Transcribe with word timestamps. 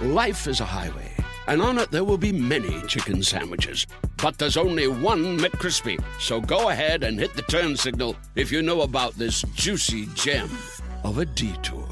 Life 0.00 0.46
is 0.48 0.60
a 0.60 0.64
highway, 0.64 1.12
and 1.46 1.60
on 1.60 1.78
it 1.78 1.90
there 1.90 2.02
will 2.04 2.18
be 2.18 2.32
many 2.32 2.80
chicken 2.88 3.22
sandwiches. 3.22 3.86
But 4.16 4.38
there's 4.38 4.56
only 4.56 4.88
one 4.88 5.38
McCrispy. 5.38 6.02
So 6.18 6.40
go 6.40 6.70
ahead 6.70 7.04
and 7.04 7.18
hit 7.18 7.34
the 7.34 7.42
turn 7.42 7.76
signal 7.76 8.16
if 8.34 8.50
you 8.50 8.62
know 8.62 8.82
about 8.82 9.14
this 9.14 9.42
juicy 9.54 10.06
gem 10.14 10.48
of 11.04 11.18
a 11.18 11.26
detour. 11.26 11.86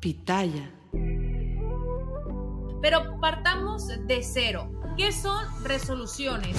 Pitaya. 0.00 0.68
Pero 2.80 3.20
partamos 3.20 3.86
de 4.08 4.22
cero. 4.22 4.68
¿Qué 4.96 5.12
son 5.12 5.46
resoluciones? 5.62 6.56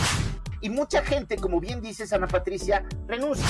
Y 0.61 0.69
mucha 0.69 1.03
gente, 1.03 1.35
como 1.35 1.59
bien 1.59 1.81
dices, 1.81 2.13
Ana 2.13 2.27
Patricia, 2.27 2.85
renuncia. 3.05 3.45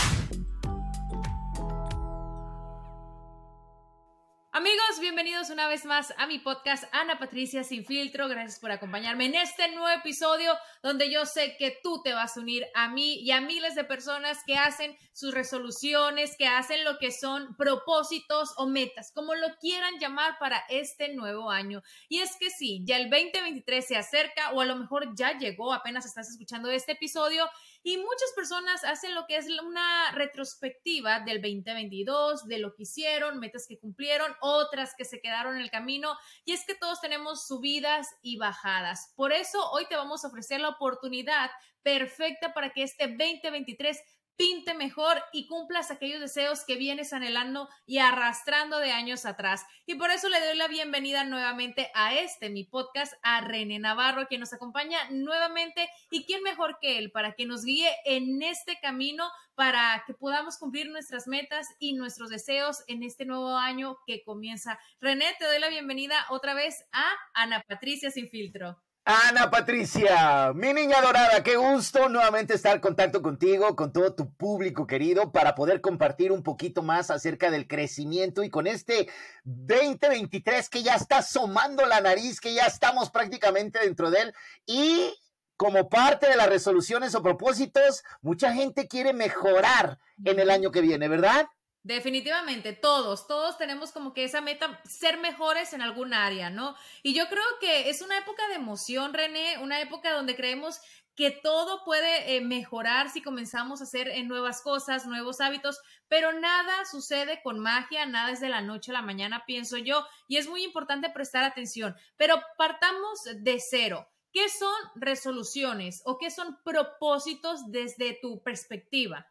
Bienvenidos 5.04 5.49
una 5.49 5.68
vez 5.68 5.84
más 5.84 6.13
a 6.18 6.27
mi 6.27 6.40
podcast 6.40 6.85
Ana 6.93 7.20
Patricia 7.20 7.65
Sin 7.65 7.84
Filtro. 7.84 8.29
Gracias 8.29 8.62
por 8.62 8.71
acompañarme 8.71 9.26
en 9.26 9.35
este 9.35 9.70
nuevo 9.71 9.90
episodio 9.90 10.54
donde 10.82 11.12
yo 11.12 11.26
sé 11.26 11.57
que 11.57 11.77
tú 11.84 12.01
te 12.01 12.13
vas 12.13 12.37
a 12.37 12.40
unir 12.40 12.65
a 12.73 12.87
mí 12.87 13.15
y 13.15 13.31
a 13.31 13.41
miles 13.41 13.76
de 13.76 13.84
personas 13.84 14.40
que 14.48 14.55
hacen 14.55 14.96
sus 15.12 15.34
resoluciones, 15.34 16.37
que 16.37 16.48
hacen 16.48 16.85
lo 16.85 16.99
que 16.99 17.12
son 17.12 17.54
propósitos 17.57 18.54
o 18.55 18.65
metas, 18.65 19.12
como 19.12 19.35
lo 19.35 19.48
quieran 19.59 19.99
llamar 19.99 20.37
para 20.40 20.63
este 20.70 21.13
nuevo 21.13 21.51
año. 21.51 21.84
Y 22.07 22.20
es 22.20 22.37
que 22.37 22.49
sí, 22.49 22.81
ya 22.85 22.96
el 22.96 23.09
2023 23.09 23.85
se 23.85 23.98
acerca 23.98 24.54
o 24.54 24.62
a 24.62 24.65
lo 24.65 24.77
mejor 24.77 25.13
ya 25.18 25.37
llegó, 25.37 25.74
apenas 25.74 26.05
estás 26.05 26.29
escuchando 26.29 26.71
este 26.71 26.93
episodio 26.93 27.49
y 27.84 27.98
muchas 27.98 28.31
personas 28.34 28.85
hacen 28.85 29.13
lo 29.13 29.26
que 29.27 29.35
es 29.35 29.48
una 29.62 30.12
retrospectiva 30.12 31.20
del 31.20 31.41
2022, 31.41 32.48
de 32.48 32.57
lo 32.59 32.73
que 32.73 32.84
hicieron, 32.84 33.40
metas 33.40 33.67
que 33.67 33.77
cumplieron, 33.77 34.34
otras 34.40 34.95
que 34.98 35.03
se 35.03 35.20
quedaron 35.20 35.55
en 35.55 35.62
el 35.62 35.70
camino. 35.70 36.15
Y 36.45 36.53
es 36.53 36.65
que 36.65 36.75
todos 36.75 37.01
tenemos 37.01 37.45
subidas 37.45 38.07
y 38.21 38.37
bajadas. 38.37 39.12
Por 39.17 39.34
eso 39.34 39.70
hoy 39.71 39.85
te 39.87 39.98
vamos 39.98 40.23
a 40.23 40.29
ofrecer 40.29 40.62
la 40.62 40.70
oportunidad 40.70 41.51
perfecta 41.81 42.53
para 42.53 42.71
que 42.71 42.84
este 42.84 43.07
2023 43.07 44.01
pinte 44.35 44.73
mejor 44.73 45.21
y 45.31 45.48
cumplas 45.48 45.91
aquellos 45.91 46.20
deseos 46.20 46.63
que 46.65 46.76
vienes 46.76 47.13
anhelando 47.13 47.70
y 47.85 47.99
arrastrando 47.99 48.79
de 48.79 48.91
años 48.91 49.25
atrás. 49.25 49.65
Y 49.85 49.95
por 49.95 50.12
eso 50.12 50.29
le 50.29 50.43
doy 50.45 50.57
la 50.57 50.67
bienvenida 50.67 51.23
nuevamente 51.23 51.91
a 51.93 52.15
este, 52.15 52.49
mi 52.49 52.63
podcast, 52.63 53.13
a 53.21 53.41
René 53.41 53.79
Navarro, 53.79 54.27
quien 54.27 54.41
nos 54.41 54.53
acompaña 54.53 54.98
nuevamente. 55.12 55.90
¿Y 56.09 56.25
quién 56.25 56.43
mejor 56.43 56.77
que 56.81 56.98
él 56.98 57.12
para 57.12 57.34
que 57.34 57.45
nos 57.45 57.63
guíe 57.63 57.90
en 58.05 58.41
este 58.41 58.79
camino 58.81 59.29
para 59.55 60.03
que 60.07 60.13
podamos 60.13 60.57
cumplir 60.57 60.90
nuestras 60.90 61.27
metas 61.27 61.68
y 61.79 61.93
nuestros 61.93 62.29
deseos 62.29 62.84
en 62.87 63.03
este 63.03 63.25
nuevo 63.25 63.55
año 63.55 63.97
que 64.07 64.23
comienza? 64.23 64.79
René, 65.00 65.25
te 65.38 65.45
doy 65.45 65.59
la 65.59 65.69
bienvenida 65.69 66.25
otra 66.29 66.53
vez 66.53 66.85
a 66.91 67.06
Ana 67.34 67.63
Patricia 67.68 68.12
Sin 68.12 68.29
Filtro. 68.29 68.81
Ana 69.06 69.52
Patricia, 69.52 70.53
mi 70.56 70.72
niña 70.72 71.02
dorada, 71.02 71.44
qué 71.44 71.58
gusto 71.58 72.08
nuevamente 72.08 72.53
estar 72.53 72.75
en 72.75 72.80
contacto 72.80 73.22
contigo, 73.22 73.75
con 73.75 73.91
todo 73.91 74.16
tu 74.16 74.34
público 74.34 74.88
querido, 74.88 75.34
para 75.34 75.56
poder 75.56 75.81
compartir 75.81 76.31
un 76.31 76.41
poquito 76.41 76.81
más 76.84 77.12
acerca 77.12 77.52
del 77.52 77.68
crecimiento 77.68 78.44
y 78.44 78.50
con 78.50 78.66
este 78.66 79.09
2023 79.44 80.69
que 80.69 80.84
ya 80.84 80.96
está 80.96 81.18
asomando 81.18 81.86
la 81.86 82.00
nariz, 82.00 82.40
que 82.40 82.53
ya 82.53 82.66
estamos 82.66 83.09
prácticamente 83.09 83.80
dentro 83.80 84.09
de 84.09 84.22
él 84.22 84.34
y 84.66 85.14
como 85.58 85.90
parte 85.90 86.30
de 86.30 86.38
las 86.38 86.47
resoluciones 86.47 87.14
o 87.14 87.22
propósitos, 87.22 88.06
mucha 88.22 88.53
gente 88.53 88.88
quiere 88.88 89.12
mejorar 89.12 90.00
en 90.24 90.40
el 90.40 90.50
año 90.50 90.72
que 90.72 90.80
viene, 90.80 91.09
¿verdad? 91.09 91.47
Definitivamente, 91.84 92.72
todos, 92.72 93.28
todos 93.28 93.58
tenemos 93.58 93.92
como 93.92 94.14
que 94.14 94.24
esa 94.24 94.40
meta, 94.40 94.80
ser 94.86 95.18
mejores 95.18 95.74
en 95.74 95.82
algún 95.82 96.14
área, 96.14 96.50
¿no? 96.50 96.78
Y 97.04 97.14
yo 97.14 97.28
creo 97.28 97.44
que 97.60 97.90
es 97.90 98.02
una 98.02 98.18
época 98.18 98.48
de 98.48 98.56
emoción, 98.56 99.14
René, 99.14 99.58
una 99.58 99.82
época 99.82 100.14
donde 100.14 100.38
creemos 100.38 100.80
que 101.16 101.30
todo 101.30 101.84
puede 101.84 102.38
eh, 102.38 102.42
mejorar 102.42 103.10
si 103.10 103.22
comenzamos 103.22 103.82
a 103.82 103.84
hacer 103.84 104.08
eh, 104.08 104.24
nuevas 104.24 104.62
cosas, 104.62 105.06
nuevos 105.06 105.42
hábitos, 105.42 105.82
pero 106.08 106.32
nada 106.32 106.86
sucede 106.86 107.42
con 107.44 107.60
magia, 107.60 108.06
nada 108.06 108.32
es 108.32 108.40
de 108.40 108.48
la 108.48 108.62
noche 108.62 108.92
a 108.92 108.94
la 108.94 109.02
mañana, 109.02 109.44
pienso 109.46 109.78
yo, 109.78 110.08
y 110.30 110.38
es 110.38 110.48
muy 110.48 110.64
importante 110.64 111.10
prestar 111.10 111.44
atención. 111.44 111.98
Pero 112.16 112.42
partamos 112.58 113.20
de 113.36 113.60
cero. 113.60 114.08
¿Qué 114.32 114.48
son 114.48 114.74
resoluciones 114.96 116.02
o 116.06 116.18
qué 116.18 116.32
son 116.32 116.58
propósitos 116.64 117.70
desde 117.72 118.18
tu 118.22 118.42
perspectiva? 118.42 119.28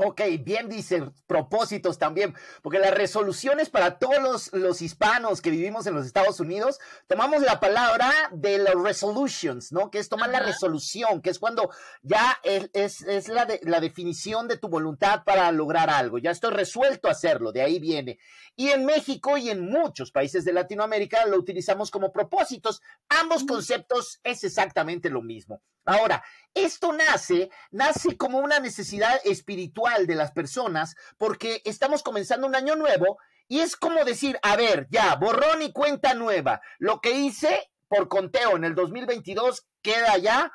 Ok, 0.00 0.20
bien 0.44 0.68
dice, 0.68 1.10
propósitos 1.26 1.98
también, 1.98 2.32
porque 2.62 2.78
las 2.78 2.94
resoluciones 2.94 3.68
para 3.68 3.98
todos 3.98 4.52
los, 4.52 4.80
hispanos 4.80 5.42
que 5.42 5.50
vivimos 5.50 5.88
en 5.88 5.94
los 5.94 6.06
Estados 6.06 6.38
Unidos, 6.38 6.78
tomamos 7.08 7.42
la 7.42 7.58
palabra 7.58 8.12
de 8.30 8.58
los 8.58 8.80
resolutions, 8.80 9.72
¿no? 9.72 9.90
Que 9.90 9.98
es 9.98 10.08
tomar 10.08 10.30
la 10.30 10.38
resolución, 10.38 11.20
que 11.20 11.30
es 11.30 11.40
cuando 11.40 11.70
ya 12.02 12.38
es, 12.44 13.02
es, 13.02 13.26
la, 13.26 13.48
la 13.62 13.80
definición 13.80 14.46
de 14.46 14.56
tu 14.56 14.68
voluntad 14.68 15.24
para 15.24 15.50
lograr 15.50 15.90
algo, 15.90 16.18
ya 16.18 16.30
estoy 16.30 16.52
resuelto 16.52 17.08
a 17.08 17.12
hacerlo, 17.12 17.50
de 17.50 17.62
ahí 17.62 17.80
viene. 17.80 18.20
Y 18.54 18.68
en 18.68 18.86
México 18.86 19.36
y 19.36 19.50
en 19.50 19.68
muchos 19.68 20.12
países 20.12 20.44
de 20.44 20.52
Latinoamérica 20.52 21.26
lo 21.26 21.38
utilizamos 21.38 21.90
como 21.90 22.12
propósitos. 22.12 22.82
Ambos 23.08 23.42
conceptos 23.42 24.20
es 24.22 24.44
exactamente 24.44 25.10
lo 25.10 25.22
mismo. 25.22 25.60
Ahora, 25.88 26.22
esto 26.64 26.92
nace, 26.92 27.50
nace 27.70 28.16
como 28.16 28.38
una 28.38 28.60
necesidad 28.60 29.20
espiritual 29.24 30.06
de 30.06 30.14
las 30.14 30.32
personas 30.32 30.96
porque 31.16 31.62
estamos 31.64 32.02
comenzando 32.02 32.46
un 32.46 32.56
año 32.56 32.76
nuevo 32.76 33.18
y 33.48 33.60
es 33.60 33.76
como 33.76 34.04
decir, 34.04 34.38
a 34.42 34.56
ver, 34.56 34.86
ya, 34.90 35.16
borrón 35.16 35.62
y 35.62 35.72
cuenta 35.72 36.14
nueva. 36.14 36.60
Lo 36.78 37.00
que 37.00 37.12
hice 37.12 37.70
por 37.88 38.08
conteo 38.08 38.56
en 38.56 38.64
el 38.64 38.74
2022 38.74 39.66
queda 39.82 40.18
ya. 40.18 40.52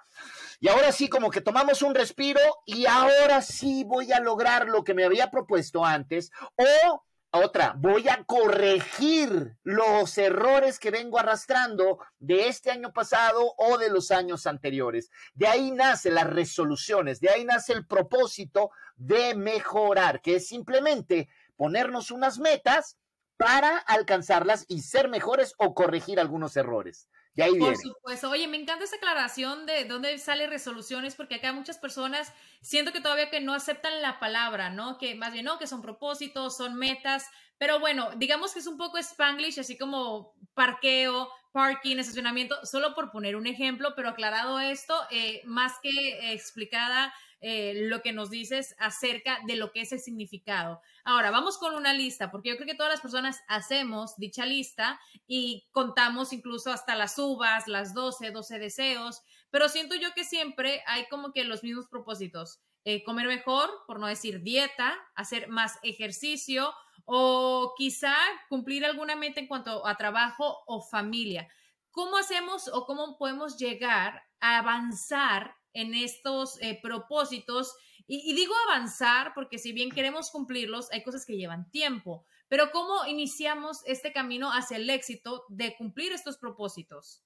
Y 0.59 0.69
ahora 0.69 0.91
sí, 0.91 1.09
como 1.09 1.31
que 1.31 1.41
tomamos 1.41 1.81
un 1.81 1.95
respiro 1.95 2.39
y 2.65 2.85
ahora 2.85 3.41
sí 3.41 3.83
voy 3.83 4.11
a 4.11 4.19
lograr 4.19 4.67
lo 4.67 4.83
que 4.83 4.93
me 4.93 5.03
había 5.03 5.31
propuesto 5.31 5.83
antes 5.83 6.31
o 6.55 7.03
otra, 7.39 7.73
voy 7.77 8.07
a 8.09 8.23
corregir 8.25 9.57
los 9.63 10.17
errores 10.17 10.79
que 10.79 10.91
vengo 10.91 11.19
arrastrando 11.19 11.99
de 12.19 12.47
este 12.47 12.69
año 12.69 12.93
pasado 12.93 13.53
o 13.57 13.77
de 13.77 13.89
los 13.89 14.11
años 14.11 14.45
anteriores. 14.45 15.09
De 15.33 15.47
ahí 15.47 15.71
nace 15.71 16.11
las 16.11 16.27
resoluciones, 16.27 17.19
de 17.19 17.29
ahí 17.29 17.43
nace 17.43 17.73
el 17.73 17.87
propósito 17.87 18.71
de 18.95 19.35
mejorar, 19.35 20.21
que 20.21 20.35
es 20.35 20.47
simplemente 20.47 21.27
ponernos 21.55 22.11
unas 22.11 22.39
metas 22.39 22.97
para 23.37 23.77
alcanzarlas 23.77 24.65
y 24.67 24.81
ser 24.81 25.09
mejores 25.09 25.55
o 25.57 25.73
corregir 25.73 26.19
algunos 26.19 26.55
errores. 26.55 27.09
De 27.35 27.43
ahí 27.43 27.57
Por 27.57 27.75
supuesto. 27.77 28.29
Oye, 28.29 28.47
me 28.47 28.57
encanta 28.57 28.83
esa 28.85 28.97
aclaración 28.97 29.65
de 29.65 29.85
dónde 29.85 30.17
sale 30.19 30.45
resoluciones, 30.47 31.15
porque 31.15 31.35
acá 31.35 31.51
muchas 31.51 31.79
personas 31.79 32.31
siento 32.61 32.91
que 32.91 33.01
todavía 33.01 33.31
que 33.31 33.41
no 33.41 33.53
aceptan 33.53 34.01
la 34.01 34.19
palabra, 34.19 34.69
¿no? 34.69 34.97
Que 34.99 35.15
más 35.15 35.33
bien 35.33 35.45
no, 35.45 35.57
que 35.57 35.65
son 35.65 35.81
propósitos, 35.81 36.55
son 36.55 36.75
metas, 36.75 37.25
pero 37.57 37.79
bueno, 37.79 38.11
digamos 38.17 38.53
que 38.53 38.59
es 38.59 38.67
un 38.67 38.77
poco 38.77 38.97
spanglish, 38.97 39.59
así 39.59 39.77
como 39.77 40.35
parqueo, 40.53 41.29
parking, 41.53 41.97
estacionamiento, 41.97 42.57
solo 42.65 42.93
por 42.93 43.11
poner 43.11 43.37
un 43.37 43.47
ejemplo, 43.47 43.93
pero 43.95 44.09
aclarado 44.09 44.59
esto, 44.59 44.95
eh, 45.11 45.41
más 45.45 45.73
que 45.81 46.33
explicada 46.33 47.13
eh, 47.45 47.87
lo 47.89 48.01
que 48.01 48.13
nos 48.13 48.29
dices 48.29 48.73
acerca 48.79 49.37
de 49.45 49.57
lo 49.57 49.71
que 49.71 49.81
es 49.81 49.91
el 49.91 49.99
significado. 49.99 50.81
Ahora, 51.03 51.29
vamos 51.29 51.57
con 51.57 51.75
una 51.75 51.93
lista, 51.93 52.31
porque 52.31 52.49
yo 52.49 52.55
creo 52.55 52.67
que 52.67 52.75
todas 52.75 52.93
las 52.93 53.01
personas 53.01 53.41
hacemos 53.49 54.15
dicha 54.17 54.45
lista 54.45 54.99
y 55.27 55.67
contamos 55.71 56.31
incluso 56.31 56.71
hasta 56.71 56.95
las 56.95 57.19
uvas, 57.19 57.67
las 57.67 57.93
12, 57.93 58.31
12 58.31 58.59
deseos, 58.59 59.21
pero 59.51 59.67
siento 59.67 59.93
yo 59.95 60.13
que 60.13 60.23
siempre 60.23 60.83
hay 60.87 61.07
como 61.09 61.33
que 61.33 61.43
los 61.43 61.63
mismos 61.63 61.87
propósitos. 61.87 62.61
Eh, 62.85 63.03
comer 63.03 63.27
mejor, 63.27 63.69
por 63.87 63.99
no 63.99 64.07
decir 64.07 64.41
dieta, 64.41 64.93
hacer 65.13 65.49
más 65.49 65.79
ejercicio 65.83 66.73
o 67.05 67.73
quizá 67.77 68.15
cumplir 68.49 68.85
alguna 68.85 69.15
meta 69.15 69.39
en 69.39 69.47
cuanto 69.47 69.85
a 69.85 69.97
trabajo 69.97 70.63
o 70.65 70.81
familia. 70.81 71.47
¿Cómo 71.91 72.17
hacemos 72.17 72.67
o 72.67 72.85
cómo 72.85 73.17
podemos 73.17 73.57
llegar 73.57 74.23
a 74.39 74.57
avanzar 74.57 75.55
en 75.73 75.93
estos 75.93 76.61
eh, 76.61 76.79
propósitos 76.81 77.75
Y, 78.05 78.33
digo 78.33 78.53
avanzar 78.67 79.33
porque 79.33 79.57
si 79.57 79.71
bien 79.71 79.89
queremos 79.89 80.29
cumplirlos, 80.29 80.91
hay 80.91 81.03
cosas 81.03 81.25
que 81.25 81.37
llevan 81.37 81.71
tiempo. 81.71 82.25
Pero 82.49 82.71
¿cómo 82.71 83.05
iniciamos 83.05 83.81
este 83.85 84.11
camino 84.11 84.51
hacia 84.51 84.77
el 84.77 84.89
éxito 84.89 85.45
de 85.47 85.75
cumplir 85.77 86.11
estos 86.11 86.37
propósitos? 86.37 87.23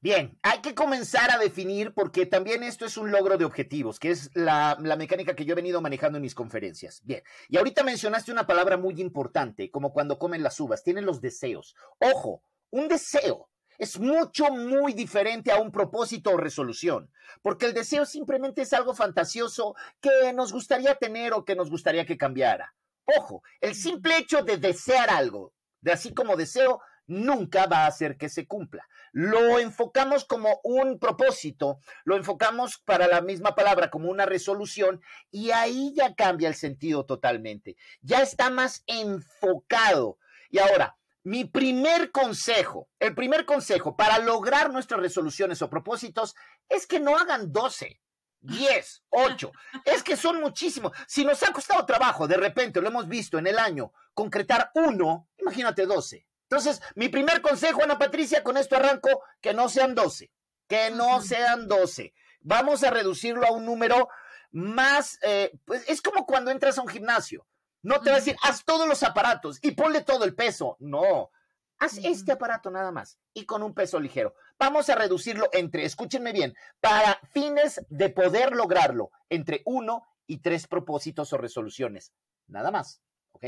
Bien, 0.00 0.38
hay 0.42 0.60
que 0.60 0.74
comenzar 0.74 1.30
a 1.30 1.38
definir 1.38 1.92
porque 1.92 2.26
también 2.26 2.62
esto 2.62 2.86
es 2.86 2.96
un 2.96 3.10
logro 3.10 3.36
de 3.36 3.44
objetivos, 3.44 3.98
que 3.98 4.10
es 4.10 4.30
la, 4.34 4.76
mecánica 4.96 5.34
que 5.34 5.44
yo 5.44 5.52
he 5.52 5.56
venido 5.56 5.80
manejando 5.80 6.16
en 6.16 6.22
mis 6.22 6.34
conferencias. 6.34 7.02
Bien, 7.04 7.22
y 7.48 7.58
ahorita 7.58 7.82
mencionaste 7.82 8.32
una 8.32 8.46
palabra 8.46 8.76
muy 8.76 9.00
importante, 9.00 9.70
como 9.70 9.92
cuando 9.92 10.18
comen 10.18 10.42
las 10.42 10.58
uvas, 10.60 10.82
tienen 10.82 11.06
los 11.06 11.20
deseos. 11.20 11.74
Ojo, 11.98 12.42
un 12.70 12.88
deseo 12.88 13.50
es 13.78 13.98
mucho, 13.98 14.50
muy 14.50 14.92
diferente 14.92 15.50
a 15.50 15.60
un 15.60 15.72
propósito 15.72 16.30
o 16.30 16.36
resolución, 16.36 17.10
porque 17.40 17.66
el 17.66 17.72
deseo 17.72 18.04
simplemente 18.04 18.62
es 18.62 18.72
algo 18.74 18.94
fantasioso 18.94 19.74
que 20.00 20.32
nos 20.34 20.52
gustaría 20.52 20.94
tener 20.96 21.32
o 21.32 21.44
que 21.44 21.56
nos 21.56 21.70
gustaría 21.70 22.04
que 22.04 22.18
cambiara. 22.18 22.74
Ojo, 23.16 23.42
el 23.60 23.74
simple 23.74 24.18
hecho 24.18 24.42
de 24.42 24.58
desear 24.58 25.08
algo, 25.10 25.54
de 25.80 25.92
así 25.92 26.12
como 26.12 26.36
deseo, 26.36 26.80
nunca 27.10 27.66
va 27.66 27.84
a 27.84 27.86
hacer 27.88 28.16
que 28.16 28.28
se 28.28 28.46
cumpla. 28.46 28.88
Lo 29.12 29.58
enfocamos 29.58 30.24
como 30.24 30.60
un 30.62 30.98
propósito, 30.98 31.80
lo 32.04 32.16
enfocamos 32.16 32.78
para 32.78 33.08
la 33.08 33.20
misma 33.20 33.54
palabra 33.54 33.90
como 33.90 34.08
una 34.08 34.26
resolución 34.26 35.02
y 35.30 35.50
ahí 35.50 35.92
ya 35.94 36.14
cambia 36.14 36.48
el 36.48 36.54
sentido 36.54 37.04
totalmente. 37.04 37.76
Ya 38.00 38.22
está 38.22 38.48
más 38.48 38.84
enfocado. 38.86 40.18
Y 40.50 40.58
ahora, 40.58 40.96
mi 41.24 41.44
primer 41.44 42.12
consejo, 42.12 42.88
el 43.00 43.14
primer 43.14 43.44
consejo 43.44 43.96
para 43.96 44.18
lograr 44.18 44.72
nuestras 44.72 45.00
resoluciones 45.00 45.60
o 45.62 45.68
propósitos 45.68 46.36
es 46.68 46.86
que 46.86 47.00
no 47.00 47.18
hagan 47.18 47.52
12, 47.52 48.00
10, 48.40 49.02
8. 49.10 49.52
Es 49.84 50.04
que 50.04 50.16
son 50.16 50.40
muchísimos. 50.40 50.92
Si 51.08 51.24
nos 51.24 51.42
ha 51.42 51.52
costado 51.52 51.84
trabajo, 51.84 52.28
de 52.28 52.36
repente 52.36 52.80
lo 52.80 52.86
hemos 52.88 53.08
visto 53.08 53.36
en 53.36 53.48
el 53.48 53.58
año, 53.58 53.92
concretar 54.14 54.70
uno, 54.74 55.28
imagínate 55.38 55.86
12. 55.86 56.29
Entonces, 56.50 56.82
mi 56.96 57.08
primer 57.08 57.42
consejo, 57.42 57.84
Ana 57.84 57.96
Patricia, 57.96 58.42
con 58.42 58.56
esto 58.56 58.74
arranco, 58.74 59.22
que 59.40 59.54
no 59.54 59.68
sean 59.68 59.94
12, 59.94 60.32
que 60.66 60.90
no 60.90 61.22
sean 61.22 61.68
12. 61.68 62.12
Vamos 62.40 62.82
a 62.82 62.90
reducirlo 62.90 63.46
a 63.46 63.52
un 63.52 63.64
número 63.64 64.08
más, 64.50 65.20
eh, 65.22 65.52
pues 65.64 65.88
es 65.88 66.02
como 66.02 66.26
cuando 66.26 66.50
entras 66.50 66.76
a 66.76 66.82
un 66.82 66.88
gimnasio. 66.88 67.46
No 67.82 68.00
te 68.00 68.10
va 68.10 68.16
a 68.16 68.18
decir, 68.18 68.34
haz 68.42 68.64
todos 68.64 68.88
los 68.88 69.04
aparatos 69.04 69.60
y 69.62 69.70
ponle 69.70 70.02
todo 70.02 70.24
el 70.24 70.34
peso. 70.34 70.76
No, 70.80 71.30
haz 71.78 71.98
este 72.02 72.32
aparato 72.32 72.68
nada 72.68 72.90
más 72.90 73.16
y 73.32 73.46
con 73.46 73.62
un 73.62 73.72
peso 73.72 74.00
ligero. 74.00 74.34
Vamos 74.58 74.90
a 74.90 74.96
reducirlo 74.96 75.48
entre, 75.52 75.84
escúchenme 75.84 76.32
bien, 76.32 76.56
para 76.80 77.20
fines 77.30 77.80
de 77.90 78.10
poder 78.10 78.56
lograrlo, 78.56 79.12
entre 79.28 79.62
uno 79.66 80.04
y 80.26 80.38
tres 80.38 80.66
propósitos 80.66 81.32
o 81.32 81.38
resoluciones. 81.38 82.12
Nada 82.48 82.72
más, 82.72 83.00
¿ok? 83.30 83.46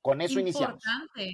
Con 0.00 0.20
eso 0.20 0.40
iniciamos. 0.40 0.82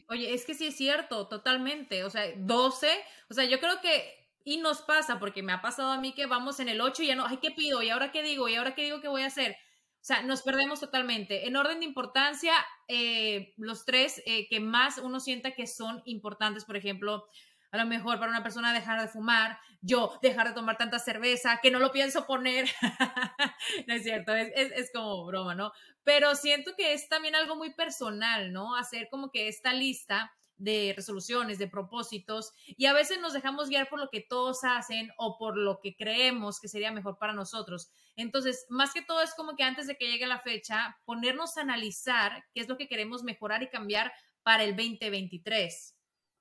Oye, 0.08 0.34
es 0.34 0.44
que 0.44 0.54
sí 0.54 0.66
es 0.66 0.76
cierto, 0.76 1.28
totalmente. 1.28 2.04
O 2.04 2.10
sea, 2.10 2.24
12, 2.36 2.88
o 3.30 3.34
sea, 3.34 3.44
yo 3.44 3.60
creo 3.60 3.80
que 3.80 4.26
y 4.46 4.58
nos 4.58 4.80
pasa, 4.82 5.18
porque 5.18 5.42
me 5.42 5.52
ha 5.52 5.60
pasado 5.60 5.90
a 5.90 6.00
mí 6.00 6.12
que 6.12 6.26
vamos 6.26 6.60
en 6.60 6.68
el 6.68 6.80
8 6.80 7.02
y 7.02 7.08
ya 7.08 7.16
no, 7.16 7.26
ay, 7.26 7.38
¿qué 7.38 7.50
pido? 7.50 7.82
¿Y 7.82 7.90
ahora 7.90 8.12
qué 8.12 8.22
digo? 8.22 8.48
¿Y 8.48 8.54
ahora 8.54 8.76
qué 8.76 8.84
digo 8.84 9.00
que 9.00 9.08
voy 9.08 9.22
a 9.22 9.26
hacer? 9.26 9.52
O 9.52 10.04
sea, 10.06 10.22
nos 10.22 10.42
perdemos 10.42 10.78
totalmente. 10.78 11.48
En 11.48 11.56
orden 11.56 11.80
de 11.80 11.84
importancia, 11.84 12.52
eh, 12.86 13.54
los 13.56 13.84
tres 13.84 14.22
eh, 14.24 14.46
que 14.48 14.60
más 14.60 14.98
uno 14.98 15.18
sienta 15.18 15.50
que 15.50 15.66
son 15.66 16.00
importantes, 16.04 16.64
por 16.64 16.76
ejemplo, 16.76 17.26
a 17.70 17.76
lo 17.76 17.86
mejor 17.86 18.18
para 18.18 18.30
una 18.30 18.42
persona 18.42 18.72
dejar 18.72 19.00
de 19.00 19.08
fumar, 19.08 19.58
yo 19.80 20.18
dejar 20.22 20.48
de 20.48 20.54
tomar 20.54 20.76
tanta 20.76 20.98
cerveza, 20.98 21.60
que 21.62 21.70
no 21.70 21.78
lo 21.78 21.92
pienso 21.92 22.26
poner. 22.26 22.68
no 23.86 23.94
es 23.94 24.02
cierto, 24.02 24.34
es, 24.34 24.50
es, 24.54 24.90
como 24.92 25.24
broma, 25.26 25.54
¿no? 25.54 25.72
Pero 26.04 26.34
siento 26.34 26.72
que 26.76 26.92
es 26.92 27.08
también 27.08 27.34
algo 27.34 27.56
muy 27.56 27.72
personal, 27.74 28.52
¿no? 28.52 28.76
Hacer 28.76 29.08
como 29.10 29.30
que 29.30 29.48
esta 29.48 29.72
lista 29.72 30.32
de 30.58 30.94
resoluciones, 30.96 31.58
de 31.58 31.68
propósitos, 31.68 32.52
y 32.66 32.86
a 32.86 32.92
veces 32.92 33.20
nos 33.20 33.32
dejamos 33.32 33.68
guiar 33.68 33.88
por 33.88 33.98
lo 33.98 34.08
que 34.08 34.20
todos 34.20 34.64
hacen 34.64 35.10
o 35.18 35.36
por 35.38 35.58
lo 35.58 35.80
que 35.80 35.94
creemos 35.96 36.60
que 36.60 36.68
sería 36.68 36.92
mejor 36.92 37.18
para 37.18 37.32
nosotros. 37.32 37.90
Entonces, 38.16 38.66
más 38.68 38.92
que 38.92 39.02
todo 39.02 39.22
es 39.22 39.34
como 39.34 39.54
que 39.56 39.64
antes 39.64 39.86
de 39.86 39.96
que 39.96 40.10
llegue 40.10 40.26
la 40.26 40.40
fecha, 40.40 40.96
ponernos 41.04 41.56
a 41.56 41.62
analizar 41.62 42.44
qué 42.54 42.60
es 42.60 42.68
lo 42.68 42.78
que 42.78 42.88
queremos 42.88 43.22
mejorar 43.22 43.62
y 43.62 43.68
cambiar 43.68 44.12
para 44.42 44.64
el 44.64 44.76
2023. 44.76 45.95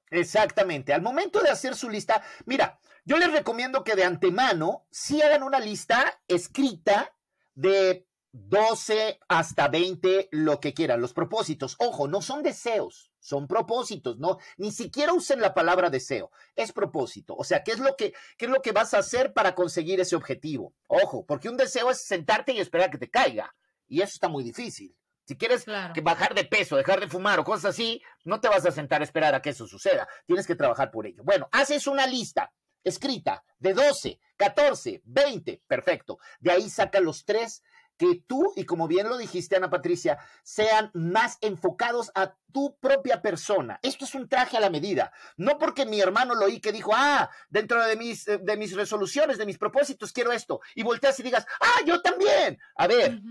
Exactamente. 0.09 0.93
Al 0.93 1.01
momento 1.01 1.41
de 1.41 1.49
hacer 1.49 1.75
su 1.75 1.89
lista, 1.89 2.23
mira, 2.45 2.79
yo 3.05 3.17
les 3.17 3.31
recomiendo 3.31 3.83
que 3.83 3.95
de 3.95 4.03
antemano 4.03 4.85
sí 4.91 5.21
hagan 5.21 5.43
una 5.43 5.59
lista 5.59 6.21
escrita 6.27 7.15
de 7.53 8.07
12 8.31 9.19
hasta 9.29 9.69
20, 9.69 10.27
lo 10.31 10.59
que 10.59 10.73
quieran, 10.73 10.99
los 10.99 11.13
propósitos. 11.13 11.75
Ojo, 11.79 12.07
no 12.07 12.21
son 12.21 12.43
deseos, 12.43 13.13
son 13.19 13.47
propósitos, 13.47 14.17
no, 14.19 14.39
ni 14.57 14.73
siquiera 14.73 15.13
usen 15.13 15.39
la 15.39 15.53
palabra 15.53 15.89
deseo, 15.89 16.31
es 16.55 16.73
propósito. 16.73 17.33
O 17.37 17.45
sea, 17.45 17.63
¿qué 17.63 17.71
es 17.71 17.79
lo 17.79 17.95
que, 17.95 18.13
qué 18.37 18.45
es 18.45 18.51
lo 18.51 18.61
que 18.61 18.73
vas 18.73 18.93
a 18.93 18.99
hacer 18.99 19.33
para 19.33 19.55
conseguir 19.55 20.01
ese 20.01 20.17
objetivo? 20.17 20.73
Ojo, 20.87 21.25
porque 21.25 21.47
un 21.47 21.55
deseo 21.55 21.89
es 21.89 22.01
sentarte 22.01 22.51
y 22.51 22.59
esperar 22.59 22.89
que 22.89 22.97
te 22.97 23.09
caiga, 23.09 23.55
y 23.87 24.01
eso 24.01 24.13
está 24.15 24.27
muy 24.27 24.43
difícil. 24.43 24.95
Si 25.25 25.35
quieres 25.35 25.65
que 25.93 26.01
bajar 26.01 26.35
de 26.35 26.45
peso, 26.45 26.75
dejar 26.75 26.99
de 26.99 27.07
fumar 27.07 27.39
o 27.39 27.43
cosas 27.43 27.65
así, 27.65 28.01
no 28.23 28.39
te 28.39 28.47
vas 28.47 28.65
a 28.65 28.71
sentar 28.71 29.01
a 29.01 29.03
esperar 29.03 29.33
a 29.33 29.41
que 29.41 29.49
eso 29.49 29.67
suceda. 29.67 30.07
Tienes 30.25 30.45
que 30.45 30.55
trabajar 30.55 30.91
por 30.91 31.07
ello. 31.07 31.23
Bueno, 31.23 31.49
haces 31.51 31.87
una 31.87 32.05
lista 32.05 32.51
escrita 32.83 33.43
de 33.57 33.73
12, 33.73 34.19
14, 34.37 35.01
20, 35.03 35.63
perfecto. 35.67 36.19
De 36.39 36.51
ahí 36.51 36.69
saca 36.69 36.99
los 36.99 37.25
tres 37.25 37.63
que 37.97 38.23
tú, 38.27 38.53
y 38.55 38.65
como 38.65 38.87
bien 38.87 39.07
lo 39.07 39.17
dijiste, 39.17 39.55
Ana 39.55 39.69
Patricia, 39.69 40.19
sean 40.43 40.91
más 40.93 41.37
enfocados 41.41 42.11
a 42.13 42.35
tu 42.51 42.77
propia 42.77 43.21
persona. 43.21 43.79
Esto 43.81 44.05
es 44.05 44.15
un 44.15 44.27
traje 44.27 44.57
a 44.57 44.59
la 44.59 44.69
medida. 44.69 45.11
No 45.37 45.57
porque 45.57 45.85
mi 45.85 45.99
hermano 45.99 46.35
lo 46.35 46.45
oí 46.45 46.59
que 46.59 46.71
dijo, 46.71 46.91
ah, 46.93 47.29
dentro 47.49 47.83
de 47.85 47.95
mis, 47.95 48.27
eh, 48.27 48.39
de 48.41 48.57
mis 48.57 48.75
resoluciones, 48.75 49.37
de 49.37 49.45
mis 49.45 49.57
propósitos, 49.57 50.11
quiero 50.11 50.31
esto. 50.31 50.59
Y 50.75 50.83
volteas 50.83 51.19
y 51.19 51.23
digas, 51.23 51.45
ah, 51.61 51.79
yo 51.85 52.01
también. 52.01 52.59
A 52.75 52.87
ver, 52.87 53.21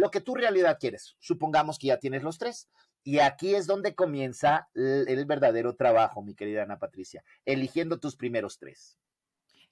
lo 0.00 0.10
que 0.10 0.22
en 0.26 0.34
realidad 0.34 0.78
quieres. 0.80 1.16
Supongamos 1.20 1.78
que 1.78 1.88
ya 1.88 1.98
tienes 1.98 2.22
los 2.22 2.38
tres. 2.38 2.68
Y 3.02 3.20
aquí 3.20 3.54
es 3.54 3.66
donde 3.66 3.94
comienza 3.94 4.68
el 4.74 5.24
verdadero 5.24 5.74
trabajo, 5.74 6.22
mi 6.22 6.34
querida 6.34 6.64
Ana 6.64 6.78
Patricia, 6.78 7.24
eligiendo 7.46 7.98
tus 7.98 8.14
primeros 8.14 8.58
tres. 8.58 8.98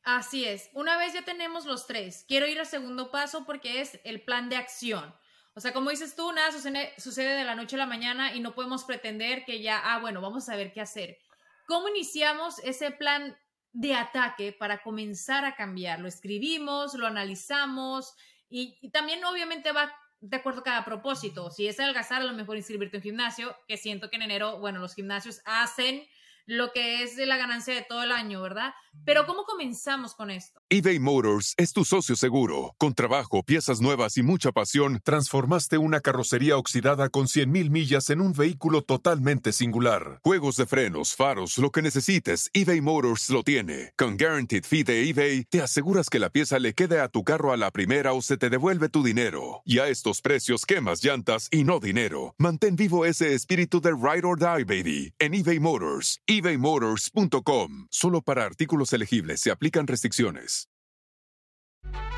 Así 0.02 0.46
es. 0.46 0.70
Una 0.72 0.96
vez 0.96 1.12
ya 1.12 1.22
tenemos 1.22 1.66
los 1.66 1.86
tres, 1.86 2.24
quiero 2.26 2.46
ir 2.46 2.58
al 2.58 2.66
segundo 2.66 3.10
paso 3.10 3.44
porque 3.44 3.82
es 3.82 4.00
el 4.04 4.22
plan 4.22 4.48
de 4.48 4.56
acción. 4.56 5.14
O 5.54 5.60
sea, 5.60 5.72
como 5.72 5.90
dices 5.90 6.14
tú, 6.14 6.32
nada 6.32 6.52
sucede, 6.52 7.36
de 7.36 7.44
la 7.44 7.54
noche 7.54 7.76
a 7.76 7.80
la 7.80 7.86
mañana 7.86 8.34
y 8.34 8.40
no 8.40 8.54
podemos 8.54 8.84
pretender 8.84 9.44
que 9.44 9.60
ya, 9.60 9.78
ah, 9.84 9.98
bueno, 9.98 10.20
vamos 10.20 10.48
a 10.48 10.56
ver 10.56 10.72
qué 10.72 10.80
hacer. 10.80 11.18
¿Cómo 11.66 11.88
iniciamos 11.88 12.60
ese 12.60 12.92
plan 12.92 13.36
de 13.72 13.94
ataque 13.94 14.52
para 14.52 14.82
comenzar 14.82 15.44
a 15.44 15.56
cambiar? 15.56 16.00
Lo 16.00 16.08
escribimos, 16.08 16.94
lo 16.94 17.06
analizamos 17.06 18.14
y, 18.48 18.78
y 18.80 18.90
también 18.90 19.22
obviamente 19.24 19.72
va 19.72 19.92
de 20.20 20.36
acuerdo 20.36 20.60
a 20.60 20.64
cada 20.64 20.84
propósito. 20.84 21.50
Si 21.50 21.66
es 21.66 21.78
adelgazar, 21.78 22.22
a 22.22 22.24
lo 22.24 22.32
mejor 22.32 22.56
inscribirte 22.56 22.96
en 22.96 23.02
gimnasio, 23.02 23.56
que 23.66 23.76
siento 23.76 24.10
que 24.10 24.16
en 24.16 24.22
enero, 24.22 24.58
bueno, 24.58 24.80
los 24.80 24.94
gimnasios 24.94 25.40
hacen 25.44 26.02
lo 26.48 26.72
que 26.72 27.02
es 27.02 27.14
de 27.14 27.26
la 27.26 27.36
ganancia 27.36 27.74
de 27.74 27.82
todo 27.82 28.02
el 28.02 28.10
año, 28.10 28.40
¿verdad? 28.40 28.72
Pero 29.04 29.26
¿cómo 29.26 29.44
comenzamos 29.44 30.14
con 30.14 30.30
esto? 30.30 30.60
eBay 30.70 30.98
Motors 30.98 31.54
es 31.58 31.72
tu 31.72 31.84
socio 31.84 32.16
seguro. 32.16 32.74
Con 32.78 32.94
trabajo, 32.94 33.42
piezas 33.42 33.80
nuevas 33.80 34.16
y 34.16 34.22
mucha 34.22 34.50
pasión, 34.50 35.00
transformaste 35.04 35.78
una 35.78 36.00
carrocería 36.00 36.56
oxidada 36.56 37.10
con 37.10 37.26
100.000 37.26 37.70
millas 37.70 38.10
en 38.10 38.22
un 38.22 38.32
vehículo 38.32 38.82
totalmente 38.82 39.52
singular. 39.52 40.20
Juegos 40.24 40.56
de 40.56 40.66
frenos, 40.66 41.14
faros, 41.14 41.58
lo 41.58 41.70
que 41.70 41.82
necesites, 41.82 42.50
eBay 42.54 42.80
Motors 42.80 43.28
lo 43.28 43.42
tiene. 43.42 43.92
Con 43.96 44.16
Guaranteed 44.16 44.64
Fee 44.64 44.84
de 44.84 45.08
eBay, 45.08 45.44
te 45.44 45.60
aseguras 45.60 46.08
que 46.08 46.18
la 46.18 46.30
pieza 46.30 46.58
le 46.58 46.72
quede 46.72 47.00
a 47.00 47.08
tu 47.08 47.24
carro 47.24 47.52
a 47.52 47.58
la 47.58 47.70
primera 47.70 48.14
o 48.14 48.22
se 48.22 48.38
te 48.38 48.48
devuelve 48.48 48.88
tu 48.88 49.02
dinero. 49.02 49.60
Y 49.66 49.80
a 49.80 49.88
estos 49.88 50.22
precios, 50.22 50.64
quemas 50.64 51.04
llantas 51.04 51.48
y 51.50 51.64
no 51.64 51.78
dinero. 51.78 52.34
Mantén 52.38 52.74
vivo 52.74 53.04
ese 53.04 53.34
espíritu 53.34 53.82
de 53.82 53.90
Ride 53.90 54.26
or 54.26 54.38
Die, 54.38 54.64
baby, 54.64 55.14
en 55.18 55.34
eBay 55.34 55.60
Motors 55.60 56.20
ebaymotors.com. 56.38 57.86
Solo 57.90 58.20
para 58.22 58.44
artículos 58.44 58.92
elegibles 58.92 59.40
se 59.40 59.50
aplican 59.50 59.86
restricciones. 59.86 60.66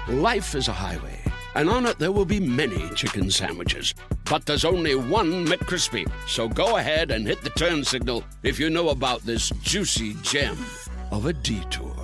Life 0.09 0.57
is 0.57 0.69
a 0.69 0.73
highway, 0.73 1.21
and 1.55 1.69
on 1.69 1.87
it 1.87 1.99
there 1.99 2.11
will 2.11 2.25
be 2.25 2.41
many 2.41 2.89
chicken 2.97 3.31
sandwiches. 3.31 3.95
But 4.29 4.45
there's 4.45 4.65
only 4.65 4.95
one 4.95 5.47
McCrispy. 5.47 6.11
So 6.27 6.49
go 6.49 6.79
ahead 6.79 7.11
and 7.11 7.27
hit 7.27 7.43
the 7.43 7.51
turn 7.51 7.85
signal 7.85 8.25
if 8.43 8.59
you 8.59 8.71
know 8.71 8.89
about 8.89 9.23
this 9.23 9.51
juicy 9.63 10.15
gem 10.23 10.57
of 11.13 11.27
a 11.27 11.33
detour. 11.33 11.95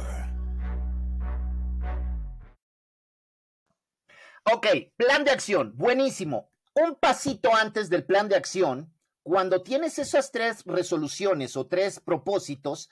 Ok, 4.52 4.92
plan 4.96 5.24
de 5.24 5.32
acción. 5.32 5.72
Buenísimo. 5.76 6.50
Un 6.74 6.94
pasito 7.00 7.52
antes 7.52 7.88
del 7.88 8.04
plan 8.04 8.28
de 8.28 8.36
acción 8.36 8.92
cuando 9.26 9.60
tienes 9.60 9.98
esas 9.98 10.30
tres 10.30 10.62
resoluciones 10.64 11.56
o 11.56 11.66
tres 11.66 11.98
propósitos, 11.98 12.88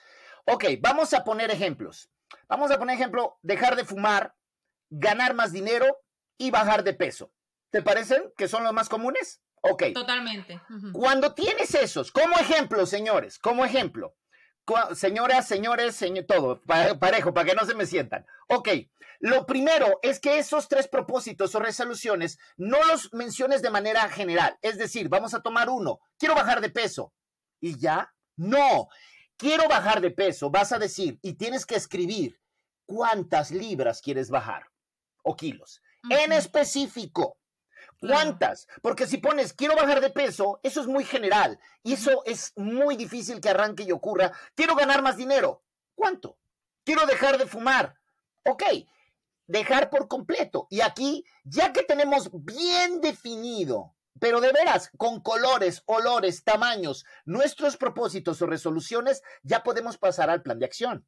ok, 0.47 0.64
vamos 0.81 1.14
a 1.14 1.23
poner 1.23 1.53
ejemplos. 1.53 2.11
Vamos 2.49 2.73
a 2.73 2.79
poner 2.81 2.97
ejemplo, 2.97 3.38
dejar 3.43 3.76
de 3.76 3.85
fumar, 3.85 4.35
ganar 4.91 5.35
más 5.35 5.53
dinero 5.53 5.87
y 6.37 6.50
bajar 6.50 6.83
de 6.83 6.93
peso. 6.93 7.31
¿Te 7.71 7.83
parecen 7.83 8.33
que 8.37 8.49
son 8.49 8.64
los 8.64 8.73
más 8.73 8.88
comunes? 8.88 9.43
Ok. 9.61 9.85
Totalmente. 9.95 10.61
Cuando 10.93 11.35
tienes 11.35 11.73
esos, 11.76 12.11
como 12.11 12.37
ejemplo, 12.37 12.85
señores, 12.85 13.38
como 13.38 13.64
ejemplo, 13.64 14.17
señoras, 14.94 15.47
señores, 15.47 15.97
señor, 15.97 16.25
todo, 16.26 16.61
pa- 16.62 16.99
parejo, 16.99 17.33
para 17.35 17.47
que 17.50 17.54
no 17.54 17.64
se 17.66 17.75
me 17.75 17.87
sientan. 17.87 18.26
Ok, 18.49 18.68
lo 19.21 19.47
primero 19.47 19.99
es 20.02 20.21
que 20.21 20.38
esos 20.38 20.68
tres 20.68 20.88
propósitos 20.88 21.54
o 21.54 21.61
resoluciones 21.61 22.38
no 22.56 22.83
los 22.85 23.12
menciones 23.12 23.62
de 23.62 23.71
manera 23.71 24.09
general. 24.09 24.59
Es 24.62 24.76
decir, 24.78 25.09
vamos 25.09 25.35
a 25.35 25.40
tomar 25.42 25.68
uno, 25.71 26.00
quiero 26.18 26.35
bajar 26.35 26.61
de 26.61 26.71
peso. 26.71 27.12
¿Y 27.61 27.78
ya? 27.78 28.12
No, 28.37 28.88
quiero 29.37 29.68
bajar 29.68 30.00
de 30.00 30.11
peso, 30.11 30.50
vas 30.50 30.73
a 30.73 30.78
decir, 30.78 31.18
y 31.23 31.35
tienes 31.35 31.64
que 31.64 31.76
escribir 31.76 32.38
cuántas 32.87 33.50
libras 33.50 34.00
quieres 34.02 34.28
bajar 34.30 34.66
o 35.23 35.37
kilos. 35.37 35.80
En 36.11 36.33
específico. 36.33 37.38
¿Cuántas? 38.06 38.66
Porque 38.82 39.06
si 39.06 39.18
pones 39.18 39.52
quiero 39.52 39.76
bajar 39.76 40.00
de 40.00 40.11
peso, 40.11 40.61
eso 40.62 40.80
es 40.80 40.87
muy 40.87 41.04
general 41.04 41.58
y 41.82 41.94
eso 41.94 42.23
es 42.25 42.52
muy 42.56 42.96
difícil 42.96 43.40
que 43.40 43.50
arranque 43.50 43.84
y 43.84 43.92
ocurra. 43.92 44.32
Quiero 44.54 44.75
ganar 44.75 45.02
más 45.02 45.16
dinero. 45.16 45.62
¿Cuánto? 45.94 46.38
Quiero 46.84 47.06
dejar 47.06 47.38
de 47.38 47.46
fumar. 47.46 47.99
Ok, 48.44 48.62
dejar 49.46 49.90
por 49.90 50.08
completo. 50.08 50.66
Y 50.70 50.80
aquí, 50.80 51.25
ya 51.44 51.73
que 51.73 51.82
tenemos 51.82 52.30
bien 52.32 53.00
definido, 53.00 53.94
pero 54.20 54.40
de 54.40 54.52
veras, 54.52 54.90
con 54.96 55.20
colores, 55.20 55.82
olores, 55.87 56.44
tamaños, 56.44 57.04
nuestros 57.25 57.76
propósitos 57.76 58.40
o 58.42 58.46
resoluciones, 58.46 59.23
ya 59.42 59.62
podemos 59.62 59.99
pasar 59.99 60.30
al 60.30 60.42
plan 60.42 60.58
de 60.58 60.66
acción. 60.66 61.06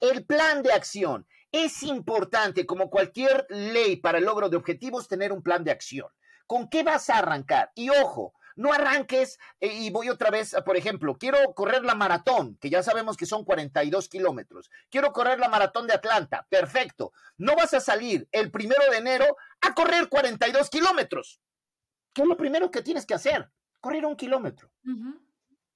El 0.00 0.24
plan 0.24 0.62
de 0.62 0.72
acción 0.72 1.26
es 1.52 1.82
importante, 1.82 2.66
como 2.66 2.90
cualquier 2.90 3.46
ley 3.50 3.96
para 3.96 4.18
el 4.18 4.24
logro 4.24 4.48
de 4.48 4.56
objetivos, 4.56 5.08
tener 5.08 5.32
un 5.32 5.42
plan 5.42 5.64
de 5.64 5.70
acción. 5.70 6.08
¿Con 6.46 6.68
qué 6.68 6.82
vas 6.82 7.08
a 7.10 7.18
arrancar? 7.18 7.70
Y 7.74 7.90
ojo, 7.90 8.34
no 8.56 8.72
arranques 8.72 9.38
eh, 9.60 9.72
y 9.72 9.90
voy 9.90 10.08
otra 10.08 10.30
vez, 10.30 10.54
por 10.64 10.76
ejemplo, 10.76 11.16
quiero 11.16 11.54
correr 11.54 11.84
la 11.84 11.94
maratón, 11.94 12.56
que 12.60 12.70
ya 12.70 12.82
sabemos 12.82 13.16
que 13.16 13.26
son 13.26 13.44
42 13.44 14.08
kilómetros. 14.08 14.70
Quiero 14.90 15.12
correr 15.12 15.38
la 15.38 15.48
maratón 15.48 15.86
de 15.86 15.94
Atlanta. 15.94 16.46
Perfecto. 16.48 17.12
No 17.36 17.54
vas 17.54 17.74
a 17.74 17.80
salir 17.80 18.28
el 18.32 18.50
primero 18.50 18.82
de 18.90 18.98
enero 18.98 19.36
a 19.60 19.74
correr 19.74 20.08
42 20.08 20.68
kilómetros. 20.70 21.40
¿Qué 22.12 22.22
es 22.22 22.28
lo 22.28 22.36
primero 22.36 22.70
que 22.70 22.82
tienes 22.82 23.06
que 23.06 23.14
hacer? 23.14 23.50
Correr 23.80 24.04
un 24.04 24.16
kilómetro 24.16 24.70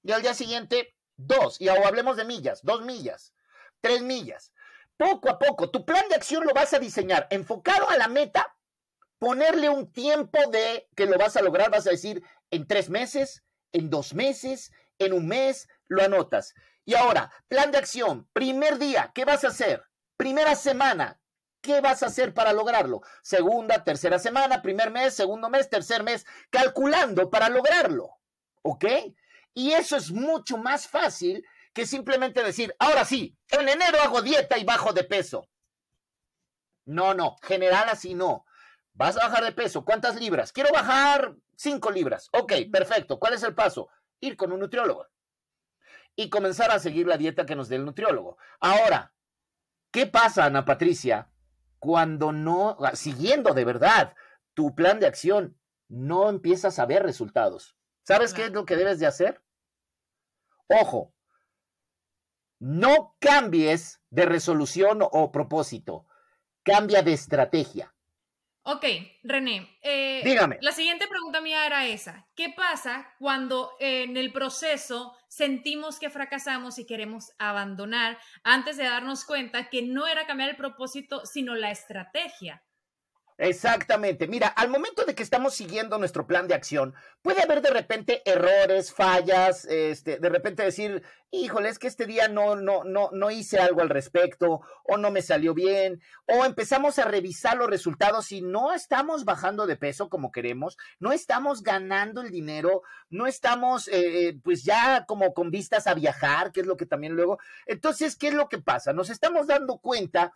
y 0.07 0.11
al 0.13 0.21
día 0.21 0.33
siguiente 0.33 0.95
dos. 1.17 1.59
Y 1.59 1.67
ahora 1.67 1.89
hablemos 1.89 2.15
de 2.15 2.23
millas, 2.25 2.61
dos 2.63 2.81
millas, 2.83 3.33
tres 3.81 4.01
millas. 4.01 4.53
Poco 4.97 5.29
a 5.29 5.37
poco, 5.37 5.69
tu 5.69 5.85
plan 5.85 6.09
de 6.09 6.15
acción 6.15 6.43
lo 6.43 6.53
vas 6.53 6.73
a 6.73 6.79
diseñar 6.79 7.27
enfocado 7.29 7.87
a 7.89 7.97
la 7.97 8.07
meta, 8.07 8.57
ponerle 9.19 9.69
un 9.69 9.91
tiempo 9.91 10.39
de 10.49 10.89
que 10.95 11.05
lo 11.05 11.17
vas 11.19 11.37
a 11.37 11.41
lograr, 11.41 11.69
vas 11.69 11.85
a 11.85 11.91
decir 11.91 12.23
en 12.49 12.67
tres 12.67 12.89
meses, 12.89 13.43
en 13.73 13.91
dos 13.91 14.15
meses, 14.15 14.71
en 14.97 15.13
un 15.13 15.27
mes, 15.27 15.67
lo 15.87 16.03
anotas. 16.03 16.55
Y 16.83 16.95
ahora, 16.95 17.31
plan 17.47 17.71
de 17.71 17.77
acción, 17.77 18.27
primer 18.33 18.79
día, 18.79 19.11
¿qué 19.13 19.23
vas 19.23 19.43
a 19.43 19.49
hacer? 19.49 19.83
Primera 20.15 20.55
semana, 20.55 21.21
¿qué 21.61 21.79
vas 21.79 22.01
a 22.01 22.07
hacer 22.07 22.33
para 22.33 22.53
lograrlo? 22.53 23.01
Segunda, 23.21 23.83
tercera 23.83 24.17
semana, 24.17 24.63
primer 24.63 24.89
mes, 24.89 25.13
segundo 25.13 25.49
mes, 25.49 25.69
tercer 25.69 26.01
mes, 26.01 26.25
calculando 26.49 27.29
para 27.29 27.49
lograrlo. 27.49 28.17
¿Ok? 28.63 28.85
Y 29.53 29.73
eso 29.73 29.95
es 29.95 30.11
mucho 30.11 30.57
más 30.57 30.87
fácil 30.87 31.45
que 31.77 31.85
simplemente 31.85 32.41
decir, 32.41 32.75
ahora 32.79 33.05
sí, 33.05 33.37
en 33.49 33.69
enero 33.69 34.01
hago 34.01 34.23
dieta 34.23 34.57
y 34.57 34.63
bajo 34.63 34.93
de 34.93 35.03
peso. 35.03 35.47
No, 36.85 37.13
no, 37.13 37.35
general 37.43 37.87
así 37.87 38.15
no. 38.15 38.45
Vas 38.93 39.15
a 39.15 39.27
bajar 39.27 39.43
de 39.43 39.51
peso, 39.51 39.85
¿cuántas 39.85 40.19
libras? 40.19 40.51
Quiero 40.51 40.71
bajar 40.73 41.35
5 41.55 41.91
libras. 41.91 42.29
Ok, 42.33 42.53
perfecto. 42.71 43.19
¿Cuál 43.19 43.35
es 43.35 43.43
el 43.43 43.53
paso? 43.53 43.89
Ir 44.19 44.35
con 44.35 44.51
un 44.51 44.61
nutriólogo 44.61 45.05
y 46.15 46.31
comenzar 46.31 46.71
a 46.71 46.79
seguir 46.79 47.05
la 47.05 47.15
dieta 47.15 47.45
que 47.45 47.55
nos 47.55 47.69
dé 47.69 47.75
el 47.75 47.85
nutriólogo. 47.85 48.39
Ahora, 48.59 49.13
¿qué 49.91 50.07
pasa, 50.07 50.45
Ana 50.45 50.65
Patricia, 50.65 51.29
cuando 51.77 52.31
no, 52.31 52.75
siguiendo 52.93 53.53
de 53.53 53.65
verdad 53.65 54.15
tu 54.55 54.73
plan 54.73 54.99
de 54.99 55.05
acción, 55.05 55.59
no 55.89 56.27
empiezas 56.27 56.79
a 56.79 56.87
ver 56.87 57.03
resultados? 57.03 57.77
¿Sabes 58.01 58.33
qué 58.33 58.45
es 58.45 58.51
lo 58.51 58.65
que 58.65 58.77
debes 58.77 58.97
de 58.97 59.05
hacer? 59.05 59.43
Ojo, 60.65 61.13
no 62.59 63.15
cambies 63.19 64.01
de 64.09 64.25
resolución 64.25 64.99
o 65.01 65.31
propósito, 65.31 66.05
cambia 66.63 67.01
de 67.01 67.13
estrategia. 67.13 67.93
Ok, 68.69 68.83
René, 69.23 69.79
eh, 69.81 70.21
Dígame. 70.25 70.57
la 70.59 70.73
siguiente 70.73 71.07
pregunta 71.07 71.39
mía 71.39 71.65
era 71.65 71.85
esa. 71.85 72.27
¿Qué 72.35 72.49
pasa 72.49 73.07
cuando 73.17 73.71
eh, 73.79 74.03
en 74.03 74.17
el 74.17 74.33
proceso 74.33 75.15
sentimos 75.29 75.99
que 75.99 76.09
fracasamos 76.09 76.77
y 76.77 76.85
queremos 76.85 77.31
abandonar 77.39 78.19
antes 78.43 78.75
de 78.75 78.83
darnos 78.83 79.23
cuenta 79.23 79.69
que 79.69 79.83
no 79.83 80.05
era 80.05 80.27
cambiar 80.27 80.49
el 80.49 80.57
propósito, 80.57 81.25
sino 81.25 81.55
la 81.55 81.71
estrategia? 81.71 82.61
Exactamente. 83.39 84.27
Mira, 84.27 84.47
al 84.47 84.69
momento 84.69 85.05
de 85.05 85.13
que 85.13 85.21
estamos 85.21 85.53
siguiendo 85.53 85.99
nuestro 85.99 86.25
plan 86.25 86.47
de 86.47 86.55
acción, 86.55 86.95
puede 87.21 87.43
haber 87.43 87.61
de 87.61 87.69
repente 87.69 88.23
errores, 88.25 88.91
fallas, 88.91 89.63
este, 89.65 90.17
de 90.17 90.29
repente 90.29 90.63
decir, 90.63 91.03
híjole, 91.29 91.69
es 91.69 91.77
que 91.77 91.85
este 91.85 92.07
día 92.07 92.29
no, 92.29 92.55
no, 92.55 92.83
no, 92.83 93.11
no 93.13 93.29
hice 93.29 93.59
algo 93.59 93.81
al 93.81 93.89
respecto, 93.89 94.61
o 94.85 94.97
no 94.97 95.11
me 95.11 95.21
salió 95.21 95.53
bien, 95.53 96.01
o 96.25 96.45
empezamos 96.45 96.97
a 96.97 97.05
revisar 97.05 97.57
los 97.57 97.69
resultados 97.69 98.31
y 98.31 98.41
no 98.41 98.73
estamos 98.73 99.23
bajando 99.23 99.67
de 99.67 99.75
peso 99.75 100.09
como 100.09 100.31
queremos, 100.31 100.75
no 100.99 101.11
estamos 101.11 101.61
ganando 101.61 102.21
el 102.21 102.31
dinero, 102.31 102.81
no 103.11 103.27
estamos, 103.27 103.87
eh, 103.87 104.29
eh, 104.29 104.39
pues 104.43 104.63
ya 104.63 105.05
como 105.05 105.35
con 105.35 105.51
vistas 105.51 105.85
a 105.85 105.93
viajar, 105.93 106.51
que 106.51 106.61
es 106.61 106.65
lo 106.65 106.75
que 106.75 106.87
también 106.87 107.13
luego. 107.13 107.37
Entonces, 107.67 108.15
¿qué 108.15 108.29
es 108.29 108.33
lo 108.33 108.49
que 108.49 108.57
pasa? 108.57 108.93
Nos 108.93 109.11
estamos 109.11 109.45
dando 109.45 109.77
cuenta 109.77 110.33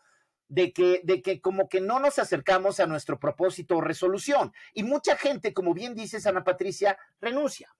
de 0.51 0.73
que, 0.73 0.99
de 1.05 1.21
que 1.21 1.39
como 1.39 1.69
que 1.69 1.79
no 1.79 1.99
nos 2.01 2.19
acercamos 2.19 2.81
a 2.81 2.85
nuestro 2.85 3.17
propósito 3.17 3.77
o 3.77 3.81
resolución. 3.81 4.53
Y 4.73 4.83
mucha 4.83 5.15
gente, 5.15 5.53
como 5.53 5.73
bien 5.73 5.95
dices, 5.95 6.27
Ana 6.27 6.43
Patricia, 6.43 6.97
renuncia. 7.21 7.73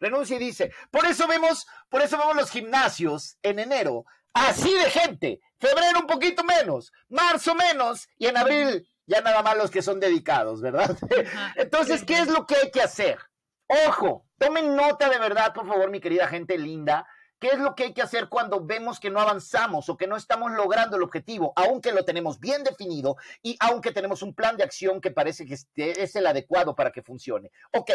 Renuncia 0.00 0.36
y 0.36 0.40
dice, 0.40 0.72
por 0.90 1.06
eso 1.06 1.28
vemos, 1.28 1.68
por 1.88 2.02
eso 2.02 2.18
vemos 2.18 2.34
los 2.34 2.50
gimnasios 2.50 3.38
en 3.42 3.60
enero, 3.60 4.04
así 4.34 4.74
de 4.74 4.90
gente, 4.90 5.40
febrero 5.58 6.00
un 6.00 6.06
poquito 6.06 6.42
menos, 6.42 6.92
marzo 7.08 7.54
menos, 7.54 8.08
y 8.18 8.26
en 8.26 8.36
abril 8.36 8.88
ya 9.06 9.20
nada 9.20 9.42
más 9.42 9.56
los 9.56 9.70
que 9.70 9.80
son 9.80 10.00
dedicados, 10.00 10.60
¿verdad? 10.60 10.98
Entonces. 11.54 12.02
¿qué 12.04 12.18
es 12.18 12.26
lo 12.28 12.44
que 12.44 12.56
hay 12.56 12.70
que 12.72 12.82
hacer? 12.82 13.18
Ojo, 13.86 14.26
tomen 14.36 14.74
nota 14.74 15.08
de 15.08 15.18
verdad, 15.20 15.54
por 15.54 15.66
favor, 15.66 15.90
mi 15.90 16.00
querida 16.00 16.26
gente 16.26 16.58
linda. 16.58 17.06
¿Qué 17.38 17.48
es 17.48 17.58
lo 17.58 17.74
que 17.74 17.84
hay 17.84 17.92
que 17.92 18.02
hacer 18.02 18.28
cuando 18.28 18.64
vemos 18.64 18.98
que 18.98 19.10
no 19.10 19.20
avanzamos 19.20 19.88
o 19.90 19.96
que 19.96 20.06
no 20.06 20.16
estamos 20.16 20.52
logrando 20.52 20.96
el 20.96 21.02
objetivo, 21.02 21.52
aunque 21.56 21.92
lo 21.92 22.04
tenemos 22.04 22.40
bien 22.40 22.64
definido 22.64 23.16
y 23.42 23.56
aunque 23.60 23.92
tenemos 23.92 24.22
un 24.22 24.34
plan 24.34 24.56
de 24.56 24.64
acción 24.64 25.00
que 25.02 25.10
parece 25.10 25.44
que 25.44 25.54
este- 25.54 26.02
es 26.02 26.16
el 26.16 26.26
adecuado 26.26 26.74
para 26.74 26.92
que 26.92 27.02
funcione? 27.02 27.50
Ok, 27.72 27.90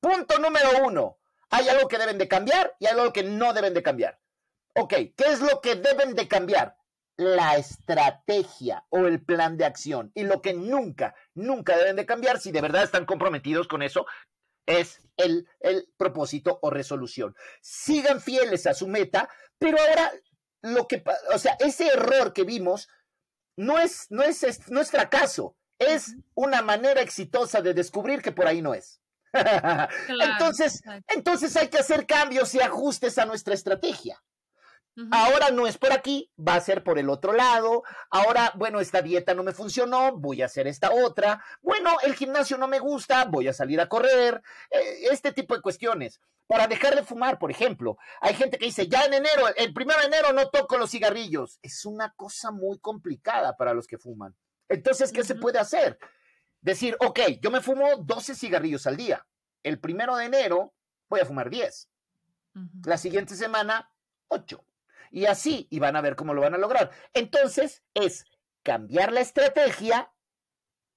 punto 0.00 0.38
número 0.38 0.68
uno. 0.84 1.16
Hay 1.50 1.66
algo 1.68 1.88
que 1.88 1.96
deben 1.96 2.18
de 2.18 2.28
cambiar 2.28 2.74
y 2.78 2.86
algo 2.86 3.10
que 3.10 3.22
no 3.22 3.54
deben 3.54 3.72
de 3.72 3.82
cambiar. 3.82 4.18
Ok, 4.74 4.92
¿qué 5.16 5.24
es 5.26 5.40
lo 5.40 5.62
que 5.62 5.76
deben 5.76 6.14
de 6.14 6.28
cambiar? 6.28 6.76
La 7.16 7.56
estrategia 7.56 8.84
o 8.90 9.06
el 9.06 9.24
plan 9.24 9.56
de 9.56 9.64
acción. 9.64 10.12
Y 10.14 10.24
lo 10.24 10.42
que 10.42 10.52
nunca, 10.52 11.14
nunca 11.34 11.76
deben 11.76 11.96
de 11.96 12.06
cambiar, 12.06 12.38
si 12.38 12.52
de 12.52 12.60
verdad 12.60 12.84
están 12.84 13.06
comprometidos 13.06 13.66
con 13.66 13.82
eso, 13.82 14.06
es 14.68 15.00
el, 15.16 15.48
el 15.60 15.88
propósito 15.96 16.58
o 16.62 16.70
resolución. 16.70 17.34
Sigan 17.60 18.20
fieles 18.20 18.66
a 18.66 18.74
su 18.74 18.86
meta, 18.86 19.28
pero 19.58 19.78
ahora 19.80 20.12
lo 20.62 20.86
que, 20.86 21.02
o 21.34 21.38
sea, 21.38 21.56
ese 21.58 21.88
error 21.88 22.32
que 22.32 22.44
vimos 22.44 22.88
no 23.56 23.78
es, 23.78 24.06
no 24.10 24.22
es, 24.22 24.42
es- 24.44 24.70
no 24.70 24.80
es 24.80 24.90
fracaso, 24.90 25.56
es 25.78 26.14
una 26.34 26.62
manera 26.62 27.00
exitosa 27.00 27.62
de 27.62 27.74
descubrir 27.74 28.20
que 28.22 28.32
por 28.32 28.46
ahí 28.46 28.62
no 28.62 28.74
es. 28.74 29.00
entonces, 30.32 30.80
entonces 31.08 31.56
hay 31.56 31.68
que 31.68 31.78
hacer 31.78 32.06
cambios 32.06 32.54
y 32.54 32.60
ajustes 32.60 33.18
a 33.18 33.26
nuestra 33.26 33.54
estrategia. 33.54 34.22
Ahora 35.12 35.50
no 35.50 35.66
es 35.66 35.78
por 35.78 35.92
aquí, 35.92 36.30
va 36.36 36.54
a 36.54 36.60
ser 36.60 36.82
por 36.82 36.98
el 36.98 37.08
otro 37.08 37.32
lado. 37.32 37.84
Ahora, 38.10 38.52
bueno, 38.56 38.80
esta 38.80 39.00
dieta 39.00 39.34
no 39.34 39.44
me 39.44 39.52
funcionó, 39.52 40.16
voy 40.16 40.42
a 40.42 40.46
hacer 40.46 40.66
esta 40.66 40.90
otra. 40.90 41.42
Bueno, 41.62 41.96
el 42.02 42.14
gimnasio 42.14 42.58
no 42.58 42.66
me 42.66 42.80
gusta, 42.80 43.24
voy 43.24 43.46
a 43.48 43.52
salir 43.52 43.80
a 43.80 43.88
correr. 43.88 44.42
Eh, 44.70 45.06
este 45.10 45.32
tipo 45.32 45.54
de 45.54 45.62
cuestiones. 45.62 46.20
Para 46.48 46.66
dejar 46.66 46.96
de 46.96 47.02
fumar, 47.04 47.38
por 47.38 47.50
ejemplo, 47.50 47.98
hay 48.20 48.34
gente 48.34 48.58
que 48.58 48.64
dice, 48.66 48.88
ya 48.88 49.04
en 49.04 49.14
enero, 49.14 49.46
el 49.56 49.72
primero 49.74 50.00
de 50.00 50.06
enero 50.06 50.32
no 50.32 50.48
toco 50.48 50.78
los 50.78 50.90
cigarrillos. 50.90 51.58
Es 51.62 51.84
una 51.84 52.12
cosa 52.14 52.50
muy 52.50 52.78
complicada 52.78 53.56
para 53.56 53.74
los 53.74 53.86
que 53.86 53.98
fuman. 53.98 54.34
Entonces, 54.68 55.12
¿qué 55.12 55.22
se 55.24 55.34
puede 55.34 55.58
hacer? 55.58 55.98
Decir, 56.60 56.96
ok, 57.00 57.20
yo 57.40 57.50
me 57.50 57.60
fumo 57.60 57.98
12 57.98 58.34
cigarrillos 58.34 58.86
al 58.86 58.96
día. 58.96 59.26
El 59.62 59.78
primero 59.78 60.16
de 60.16 60.24
enero 60.24 60.74
voy 61.08 61.20
a 61.20 61.26
fumar 61.26 61.50
10 61.50 61.88
Ujú. 62.54 62.66
la 62.84 62.96
siguiente 62.98 63.36
semana 63.36 63.92
8. 64.28 64.64
Y 65.10 65.26
así, 65.26 65.66
y 65.70 65.78
van 65.78 65.96
a 65.96 66.00
ver 66.00 66.16
cómo 66.16 66.34
lo 66.34 66.40
van 66.40 66.54
a 66.54 66.58
lograr. 66.58 66.90
Entonces, 67.14 67.82
es 67.94 68.24
cambiar 68.62 69.12
la 69.12 69.20
estrategia, 69.20 70.12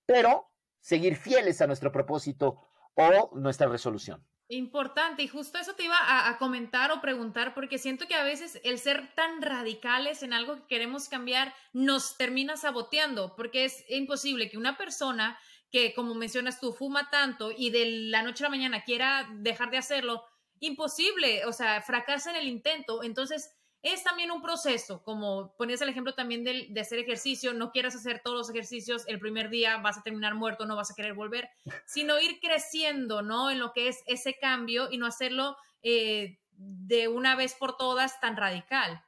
pero 0.05 0.51
seguir 0.79 1.15
fieles 1.15 1.61
a 1.61 1.67
nuestro 1.67 1.91
propósito 1.91 2.67
o 2.95 3.31
nuestra 3.37 3.67
resolución. 3.67 4.25
Importante, 4.47 5.23
y 5.23 5.29
justo 5.29 5.57
eso 5.59 5.75
te 5.75 5.85
iba 5.85 5.97
a, 5.97 6.29
a, 6.29 6.37
comentar 6.37 6.91
o 6.91 6.99
preguntar, 6.99 7.53
porque 7.53 7.77
siento 7.77 8.05
que 8.05 8.15
a 8.15 8.23
veces 8.23 8.59
el 8.65 8.79
ser 8.79 9.15
tan 9.15 9.41
radicales 9.41 10.23
en 10.23 10.33
algo 10.33 10.57
que 10.57 10.67
queremos 10.67 11.07
cambiar 11.07 11.53
nos 11.71 12.17
termina 12.17 12.57
saboteando, 12.57 13.33
porque 13.37 13.63
es 13.63 13.85
imposible 13.87 14.49
que 14.49 14.57
una 14.57 14.77
persona 14.77 15.39
que, 15.71 15.93
como 15.93 16.13
mencionas 16.15 16.59
tú, 16.59 16.73
fuma 16.73 17.09
tanto 17.09 17.51
y 17.55 17.69
de 17.69 18.09
la 18.09 18.23
noche 18.23 18.43
a 18.43 18.47
la 18.47 18.57
mañana 18.57 18.83
quiera 18.83 19.29
dejar 19.35 19.71
de 19.71 19.77
hacerlo, 19.77 20.25
imposible, 20.59 21.45
o 21.45 21.53
sea, 21.53 21.81
fracasa 21.81 22.29
en 22.31 22.35
el 22.35 22.47
intento. 22.47 23.03
Entonces, 23.03 23.49
es 23.83 24.03
también 24.03 24.31
un 24.31 24.41
proceso, 24.41 25.03
como 25.03 25.55
ponías 25.57 25.81
el 25.81 25.89
ejemplo 25.89 26.13
también 26.13 26.43
de, 26.43 26.67
de, 26.69 26.81
hacer 26.81 26.99
ejercicio, 26.99 27.53
no 27.53 27.71
quieras 27.71 27.95
hacer 27.95 28.21
todos 28.23 28.37
los 28.37 28.49
ejercicios 28.49 29.03
el 29.07 29.19
primer 29.19 29.49
día, 29.49 29.77
vas 29.77 29.97
a 29.97 30.03
terminar 30.03 30.35
muerto, 30.35 30.65
no 30.65 30.75
vas 30.75 30.91
a 30.91 30.95
querer 30.95 31.13
volver, 31.13 31.49
sino 31.85 32.19
ir 32.19 32.39
creciendo, 32.39 33.21
¿no? 33.21 33.49
En 33.49 33.59
lo 33.59 33.73
que 33.73 33.87
es 33.87 34.03
ese 34.05 34.37
cambio 34.39 34.91
y 34.91 34.97
no 34.97 35.07
hacerlo 35.07 35.57
eh, 35.81 36.39
de 36.51 37.07
una 37.07 37.35
vez 37.35 37.55
por 37.55 37.75
todas 37.75 38.19
tan 38.19 38.37
radical. 38.37 39.03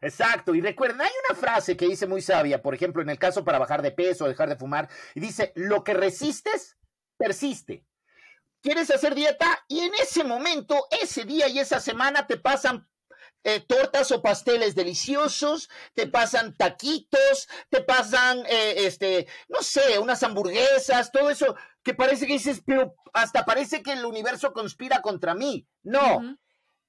Exacto, 0.00 0.54
y 0.54 0.60
recuerden, 0.60 1.00
hay 1.00 1.10
una 1.28 1.38
frase 1.38 1.76
que 1.76 1.88
dice 1.88 2.06
muy 2.06 2.22
sabia, 2.22 2.62
por 2.62 2.74
ejemplo, 2.74 3.02
en 3.02 3.10
el 3.10 3.18
caso 3.18 3.44
para 3.44 3.58
bajar 3.58 3.82
de 3.82 3.90
peso, 3.90 4.28
dejar 4.28 4.48
de 4.48 4.56
fumar, 4.56 4.88
y 5.14 5.20
dice, 5.20 5.52
lo 5.56 5.82
que 5.82 5.94
resistes, 5.94 6.76
persiste. 7.16 7.84
¿Quieres 8.60 8.90
hacer 8.90 9.14
dieta? 9.14 9.64
Y 9.68 9.80
en 9.80 9.94
ese 9.94 10.22
momento, 10.22 10.86
ese 11.02 11.24
día 11.24 11.48
y 11.48 11.58
esa 11.58 11.80
semana 11.80 12.26
te 12.26 12.36
pasan 12.36 12.88
eh, 13.48 13.60
tortas 13.60 14.12
o 14.12 14.20
pasteles 14.20 14.74
deliciosos, 14.74 15.70
te 15.94 16.06
pasan 16.06 16.54
taquitos, 16.54 17.48
te 17.70 17.80
pasan, 17.80 18.44
eh, 18.46 18.86
este, 18.86 19.26
no 19.48 19.62
sé, 19.62 19.98
unas 19.98 20.22
hamburguesas, 20.22 21.10
todo 21.10 21.30
eso 21.30 21.56
que 21.82 21.94
parece 21.94 22.26
que 22.26 22.34
dices, 22.34 22.62
pero 22.66 22.94
hasta 23.14 23.46
parece 23.46 23.82
que 23.82 23.92
el 23.92 24.04
universo 24.04 24.52
conspira 24.52 25.00
contra 25.00 25.34
mí. 25.34 25.66
No. 25.82 26.18
Uh 26.18 26.20
-huh. 26.20 26.38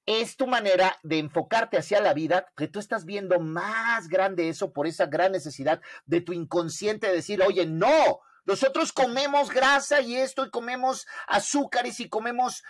Es 0.04 0.36
tu 0.36 0.46
manera 0.46 0.98
de 1.02 1.18
enfocarte 1.18 1.78
hacia 1.78 2.02
la 2.02 2.12
vida, 2.12 2.46
que 2.54 2.68
tú 2.68 2.78
estás 2.78 3.06
viendo 3.06 3.40
más 3.40 4.08
grande 4.08 4.50
eso 4.50 4.70
por 4.72 4.86
esa 4.86 5.06
gran 5.06 5.32
necesidad 5.32 5.80
de 6.04 6.20
tu 6.20 6.34
inconsciente 6.34 7.06
de 7.06 7.14
decir, 7.14 7.40
oye, 7.42 7.64
no, 7.64 8.20
nosotros 8.44 8.92
comemos 8.92 9.48
grasa 9.50 10.02
y 10.02 10.16
esto 10.16 10.44
y 10.44 10.50
comemos 10.50 11.06
azúcares 11.26 12.00
y 12.00 12.08
comemos, 12.10 12.64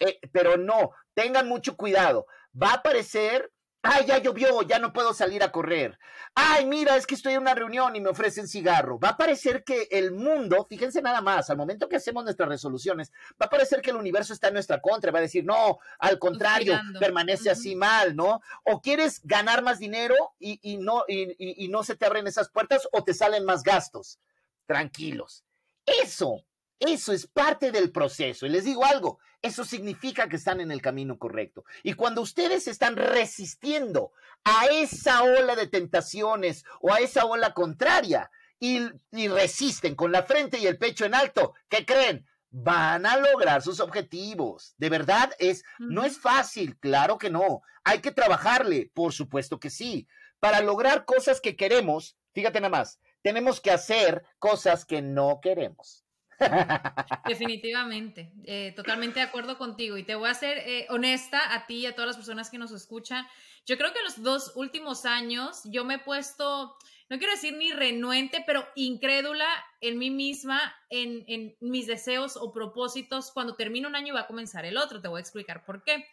eh, 0.00 0.18
pero 0.32 0.58
no, 0.58 0.90
tengan 1.14 1.48
mucho 1.48 1.76
cuidado 1.76 2.26
va 2.60 2.70
a 2.70 2.74
aparecer, 2.74 3.52
ay, 3.82 4.06
ya 4.06 4.18
llovió, 4.18 4.62
ya 4.62 4.78
no 4.78 4.92
puedo 4.92 5.12
salir 5.12 5.42
a 5.42 5.50
correr. 5.50 5.98
Ay, 6.34 6.66
mira, 6.66 6.96
es 6.96 7.06
que 7.06 7.14
estoy 7.14 7.34
en 7.34 7.40
una 7.40 7.54
reunión 7.54 7.94
y 7.96 8.00
me 8.00 8.10
ofrecen 8.10 8.46
cigarro. 8.46 8.98
Va 8.98 9.10
a 9.10 9.16
parecer 9.16 9.64
que 9.64 9.88
el 9.90 10.12
mundo, 10.12 10.66
fíjense 10.68 11.02
nada 11.02 11.20
más, 11.20 11.50
al 11.50 11.56
momento 11.56 11.88
que 11.88 11.96
hacemos 11.96 12.24
nuestras 12.24 12.48
resoluciones, 12.48 13.12
va 13.40 13.46
a 13.46 13.50
parecer 13.50 13.82
que 13.82 13.90
el 13.90 13.96
universo 13.96 14.32
está 14.32 14.48
en 14.48 14.54
nuestra 14.54 14.80
contra, 14.80 15.12
va 15.12 15.18
a 15.18 15.22
decir, 15.22 15.44
no, 15.44 15.78
al 15.98 16.18
contrario, 16.18 16.80
permanece 17.00 17.48
uh 17.48 17.52
-huh. 17.52 17.56
así 17.56 17.76
mal, 17.76 18.14
¿no? 18.14 18.40
O 18.64 18.80
quieres 18.80 19.20
ganar 19.24 19.62
más 19.62 19.78
dinero 19.78 20.14
y, 20.38 20.58
y 20.62 20.78
no, 20.78 21.04
y, 21.08 21.64
y 21.64 21.68
no 21.68 21.82
se 21.82 21.96
te 21.96 22.06
abren 22.06 22.26
esas 22.26 22.50
puertas 22.50 22.88
o 22.92 23.02
te 23.02 23.14
salen 23.14 23.44
más 23.44 23.62
gastos. 23.62 24.18
Tranquilos. 24.66 25.44
Eso 25.84 26.44
eso 26.86 27.12
es 27.12 27.26
parte 27.26 27.70
del 27.72 27.92
proceso. 27.92 28.46
Y 28.46 28.50
les 28.50 28.64
digo 28.64 28.84
algo, 28.84 29.18
eso 29.40 29.64
significa 29.64 30.28
que 30.28 30.36
están 30.36 30.60
en 30.60 30.70
el 30.70 30.80
camino 30.80 31.18
correcto. 31.18 31.64
Y 31.82 31.94
cuando 31.94 32.20
ustedes 32.20 32.68
están 32.68 32.96
resistiendo 32.96 34.12
a 34.44 34.66
esa 34.66 35.22
ola 35.22 35.56
de 35.56 35.66
tentaciones 35.66 36.64
o 36.80 36.92
a 36.92 36.98
esa 36.98 37.24
ola 37.24 37.54
contraria 37.54 38.30
y, 38.58 38.80
y 39.10 39.28
resisten 39.28 39.94
con 39.94 40.12
la 40.12 40.22
frente 40.22 40.58
y 40.58 40.66
el 40.66 40.78
pecho 40.78 41.04
en 41.04 41.14
alto, 41.14 41.54
¿qué 41.68 41.84
creen? 41.84 42.26
Van 42.50 43.06
a 43.06 43.16
lograr 43.16 43.62
sus 43.62 43.80
objetivos. 43.80 44.74
De 44.76 44.90
verdad 44.90 45.32
es, 45.38 45.64
no 45.78 46.04
es 46.04 46.18
fácil, 46.18 46.78
claro 46.78 47.18
que 47.18 47.30
no. 47.30 47.62
Hay 47.84 48.00
que 48.00 48.12
trabajarle, 48.12 48.90
por 48.94 49.12
supuesto 49.12 49.58
que 49.58 49.70
sí. 49.70 50.06
Para 50.38 50.60
lograr 50.60 51.04
cosas 51.04 51.40
que 51.40 51.56
queremos, 51.56 52.16
fíjate 52.32 52.60
nada 52.60 52.70
más, 52.70 53.00
tenemos 53.22 53.60
que 53.60 53.70
hacer 53.70 54.24
cosas 54.38 54.84
que 54.84 55.00
no 55.00 55.40
queremos. 55.40 56.01
Definitivamente, 57.26 58.32
eh, 58.44 58.72
totalmente 58.74 59.20
de 59.20 59.26
acuerdo 59.26 59.58
contigo 59.58 59.96
y 59.96 60.04
te 60.04 60.14
voy 60.14 60.28
a 60.28 60.34
ser 60.34 60.58
eh, 60.58 60.86
honesta 60.90 61.54
a 61.54 61.66
ti 61.66 61.76
y 61.76 61.86
a 61.86 61.94
todas 61.94 62.08
las 62.08 62.16
personas 62.16 62.50
que 62.50 62.58
nos 62.58 62.72
escuchan. 62.72 63.26
Yo 63.66 63.76
creo 63.78 63.92
que 63.92 63.98
en 63.98 64.04
los 64.04 64.22
dos 64.22 64.52
últimos 64.56 65.04
años 65.04 65.62
yo 65.64 65.84
me 65.84 65.94
he 65.94 65.98
puesto, 65.98 66.76
no 67.08 67.18
quiero 67.18 67.32
decir 67.32 67.54
ni 67.56 67.72
renuente, 67.72 68.42
pero 68.46 68.66
incrédula 68.74 69.46
en 69.80 69.98
mí 69.98 70.10
misma, 70.10 70.74
en, 70.90 71.54
mis 71.60 71.86
deseos 71.86 72.36
o 72.36 72.52
propósitos. 72.52 73.30
Cuando 73.32 73.54
termina 73.54 73.88
un 73.88 73.96
año 73.96 74.14
va 74.14 74.20
a 74.20 74.26
comenzar 74.26 74.64
el 74.64 74.76
otro, 74.76 75.00
te 75.00 75.08
voy 75.08 75.18
a 75.18 75.20
explicar 75.20 75.64
por 75.64 75.84
qué. 75.84 76.06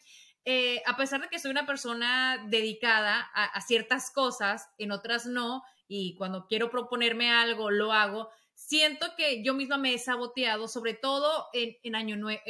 Eh, 0.45 0.81
a 0.85 0.95
pesar 0.95 1.21
de 1.21 1.27
que 1.27 1.39
soy 1.39 1.51
una 1.51 1.65
persona 1.65 2.45
dedicada 2.47 3.19
a 3.33 3.61
ciertas 3.61 4.09
cosas, 4.11 4.69
en 4.77 4.91
otras 4.91 5.25
no, 5.25 5.63
y 5.91 6.15
cuando 6.15 6.45
quiero 6.45 6.69
proponerme 6.69 7.31
algo, 7.31 7.71
lo 7.71 7.91
hago 7.91 8.29
siento 8.59 9.15
que 9.15 9.43
yo 9.43 9.53
misma 9.53 9.77
me 9.77 9.93
he 9.93 9.97
saboteado, 9.97 10.67
sobre 10.67 10.93
todo 10.93 11.47
en, 11.53 11.77
en 11.83 11.95
Año 11.95 12.17
Nuevo, 12.17 12.41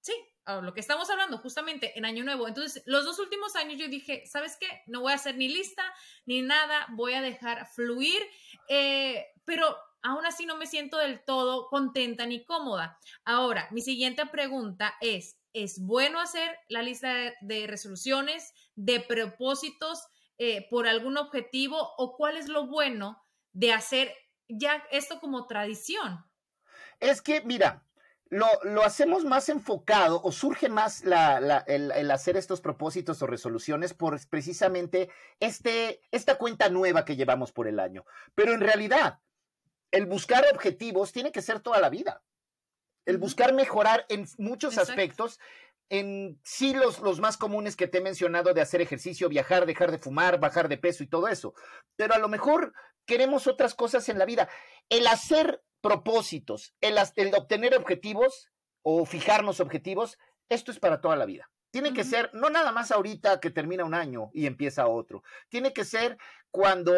sí, 0.00 0.14
lo 0.62 0.72
que 0.72 0.80
estamos 0.80 1.10
hablando 1.10 1.38
justamente 1.38 1.98
en 1.98 2.04
Año 2.04 2.22
Nuevo. 2.22 2.46
Entonces, 2.46 2.82
los 2.86 3.04
dos 3.04 3.18
últimos 3.18 3.56
años 3.56 3.78
yo 3.78 3.88
dije, 3.88 4.24
¿sabes 4.26 4.56
qué? 4.58 4.66
No 4.86 5.00
voy 5.00 5.12
a 5.12 5.16
hacer 5.16 5.36
ni 5.36 5.48
lista 5.48 5.82
ni 6.24 6.42
nada, 6.42 6.86
voy 6.92 7.14
a 7.14 7.20
dejar 7.20 7.66
fluir, 7.66 8.22
eh, 8.68 9.26
pero 9.44 9.76
aún 10.02 10.24
así 10.24 10.46
no 10.46 10.56
me 10.56 10.66
siento 10.66 10.98
del 10.98 11.24
todo 11.24 11.68
contenta 11.68 12.26
ni 12.26 12.44
cómoda. 12.44 12.98
Ahora, 13.24 13.68
mi 13.72 13.80
siguiente 13.80 14.24
pregunta 14.26 14.94
es, 15.00 15.36
¿es 15.52 15.80
bueno 15.80 16.20
hacer 16.20 16.56
la 16.68 16.82
lista 16.82 17.34
de, 17.40 17.66
resoluciones, 17.66 18.54
de 18.76 19.00
propósitos 19.00 20.06
eh, 20.38 20.68
por 20.70 20.86
algún 20.86 21.16
objetivo 21.16 21.94
o 21.98 22.16
cuál 22.16 22.36
es 22.36 22.48
lo 22.48 22.68
bueno 22.68 23.20
de 23.52 23.72
hacer 23.72 24.14
ya 24.48 24.82
esto 24.90 25.20
como 25.20 25.46
tradición. 25.46 26.24
Es 27.00 27.20
que, 27.22 27.42
mira, 27.42 27.84
lo, 28.28 28.46
lo 28.64 28.82
hacemos 28.82 29.24
más 29.24 29.48
enfocado 29.48 30.20
o 30.22 30.32
surge 30.32 30.68
más 30.68 31.04
la, 31.04 31.40
la, 31.40 31.58
el, 31.66 31.92
el, 31.92 32.10
hacer 32.10 32.36
estos 32.36 32.60
propósitos 32.60 33.22
o 33.22 33.26
resoluciones 33.26 33.94
por 33.94 34.18
precisamente 34.28 35.10
este, 35.38 36.00
esta 36.10 36.36
cuenta 36.36 36.68
nueva 36.68 37.04
que 37.04 37.16
llevamos 37.16 37.52
por 37.52 37.68
el 37.68 37.78
año. 37.78 38.04
Pero 38.34 38.52
en 38.52 38.60
realidad, 38.60 39.20
el 39.92 40.06
buscar 40.06 40.44
objetivos 40.52 41.12
tiene 41.12 41.30
que 41.30 41.42
ser 41.42 41.60
toda 41.60 41.80
la 41.80 41.88
vida. 41.88 42.22
El 43.04 43.18
buscar 43.18 43.54
mejorar 43.54 44.04
en 44.08 44.26
muchos 44.38 44.72
Exacto. 44.72 44.92
aspectos 44.92 45.38
en 45.88 46.40
sí 46.42 46.74
los, 46.74 47.00
los 47.00 47.20
más 47.20 47.36
comunes 47.36 47.76
que 47.76 47.86
te 47.86 47.98
he 47.98 48.00
mencionado 48.00 48.52
de 48.54 48.60
hacer 48.60 48.80
ejercicio, 48.80 49.28
viajar, 49.28 49.66
dejar 49.66 49.90
de 49.90 49.98
fumar, 49.98 50.40
bajar 50.40 50.68
de 50.68 50.78
peso 50.78 51.02
y 51.04 51.08
todo 51.08 51.28
eso. 51.28 51.54
Pero 51.96 52.14
a 52.14 52.18
lo 52.18 52.28
mejor 52.28 52.72
queremos 53.06 53.46
otras 53.46 53.74
cosas 53.74 54.08
en 54.08 54.18
la 54.18 54.24
vida. 54.24 54.48
El 54.88 55.06
hacer 55.06 55.62
propósitos, 55.80 56.74
el, 56.80 56.96
el 57.16 57.34
obtener 57.34 57.76
objetivos 57.76 58.50
o 58.82 59.04
fijarnos 59.06 59.60
objetivos, 59.60 60.18
esto 60.48 60.70
es 60.70 60.78
para 60.78 61.00
toda 61.00 61.16
la 61.16 61.26
vida. 61.26 61.50
Tiene 61.70 61.92
que 61.92 62.04
ser, 62.04 62.30
no 62.32 62.48
nada 62.48 62.72
más 62.72 62.90
ahorita 62.90 63.38
que 63.38 63.50
termina 63.50 63.84
un 63.84 63.92
año 63.92 64.30
y 64.32 64.46
empieza 64.46 64.86
otro. 64.86 65.22
Tiene 65.50 65.74
que 65.74 65.84
ser 65.84 66.16
cuando 66.50 66.94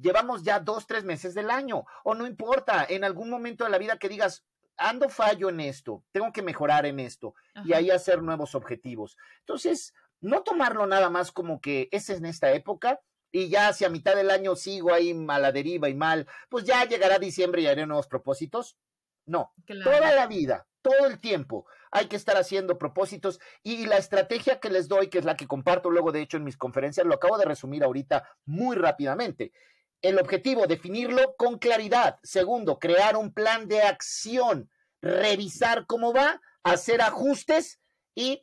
llevamos 0.00 0.44
ya 0.44 0.60
dos, 0.60 0.86
tres 0.86 1.02
meses 1.02 1.34
del 1.34 1.50
año. 1.50 1.84
O 2.04 2.14
no 2.14 2.26
importa, 2.26 2.86
en 2.88 3.02
algún 3.02 3.28
momento 3.28 3.64
de 3.64 3.70
la 3.70 3.78
vida 3.78 3.98
que 3.98 4.08
digas, 4.08 4.44
ando 4.76 5.08
fallo 5.08 5.48
en 5.48 5.60
esto, 5.60 6.04
tengo 6.12 6.32
que 6.32 6.42
mejorar 6.42 6.86
en 6.86 7.00
esto. 7.00 7.34
Ajá. 7.54 7.66
Y 7.68 7.72
ahí 7.72 7.90
hacer 7.90 8.22
nuevos 8.22 8.54
objetivos. 8.54 9.16
Entonces, 9.40 9.94
no 10.20 10.42
tomarlo 10.42 10.86
nada 10.86 11.10
más 11.10 11.32
como 11.32 11.60
que 11.60 11.88
es 11.90 12.08
en 12.10 12.24
esta 12.24 12.52
época, 12.52 13.00
y 13.32 13.48
ya 13.48 13.68
hacia 13.68 13.88
mitad 13.88 14.14
del 14.14 14.30
año 14.30 14.54
sigo 14.54 14.92
ahí 14.92 15.16
a 15.28 15.38
la 15.38 15.52
deriva 15.52 15.88
y 15.88 15.94
mal, 15.94 16.28
pues 16.50 16.64
ya 16.64 16.84
llegará 16.84 17.18
diciembre 17.18 17.62
y 17.62 17.66
haré 17.66 17.86
nuevos 17.86 18.06
propósitos. 18.06 18.76
No, 19.24 19.52
claro. 19.64 19.90
toda 19.90 20.14
la 20.14 20.26
vida, 20.26 20.66
todo 20.82 21.06
el 21.06 21.20
tiempo 21.20 21.64
hay 21.92 22.06
que 22.06 22.16
estar 22.16 22.36
haciendo 22.36 22.76
propósitos 22.76 23.38
y 23.62 23.86
la 23.86 23.96
estrategia 23.98 24.58
que 24.58 24.70
les 24.70 24.88
doy, 24.88 25.08
que 25.08 25.18
es 25.18 25.24
la 25.24 25.36
que 25.36 25.46
comparto 25.46 25.90
luego 25.90 26.10
de 26.10 26.22
hecho 26.22 26.36
en 26.36 26.44
mis 26.44 26.56
conferencias, 26.56 27.06
lo 27.06 27.14
acabo 27.14 27.38
de 27.38 27.44
resumir 27.44 27.84
ahorita 27.84 28.28
muy 28.46 28.76
rápidamente. 28.76 29.52
El 30.02 30.18
objetivo, 30.18 30.66
definirlo 30.66 31.34
con 31.36 31.58
claridad. 31.58 32.18
Segundo, 32.22 32.78
crear 32.78 33.16
un 33.16 33.32
plan 33.32 33.68
de 33.68 33.82
acción, 33.82 34.68
revisar 35.00 35.86
cómo 35.86 36.12
va, 36.12 36.40
hacer 36.64 37.00
ajustes 37.00 37.80
y 38.14 38.42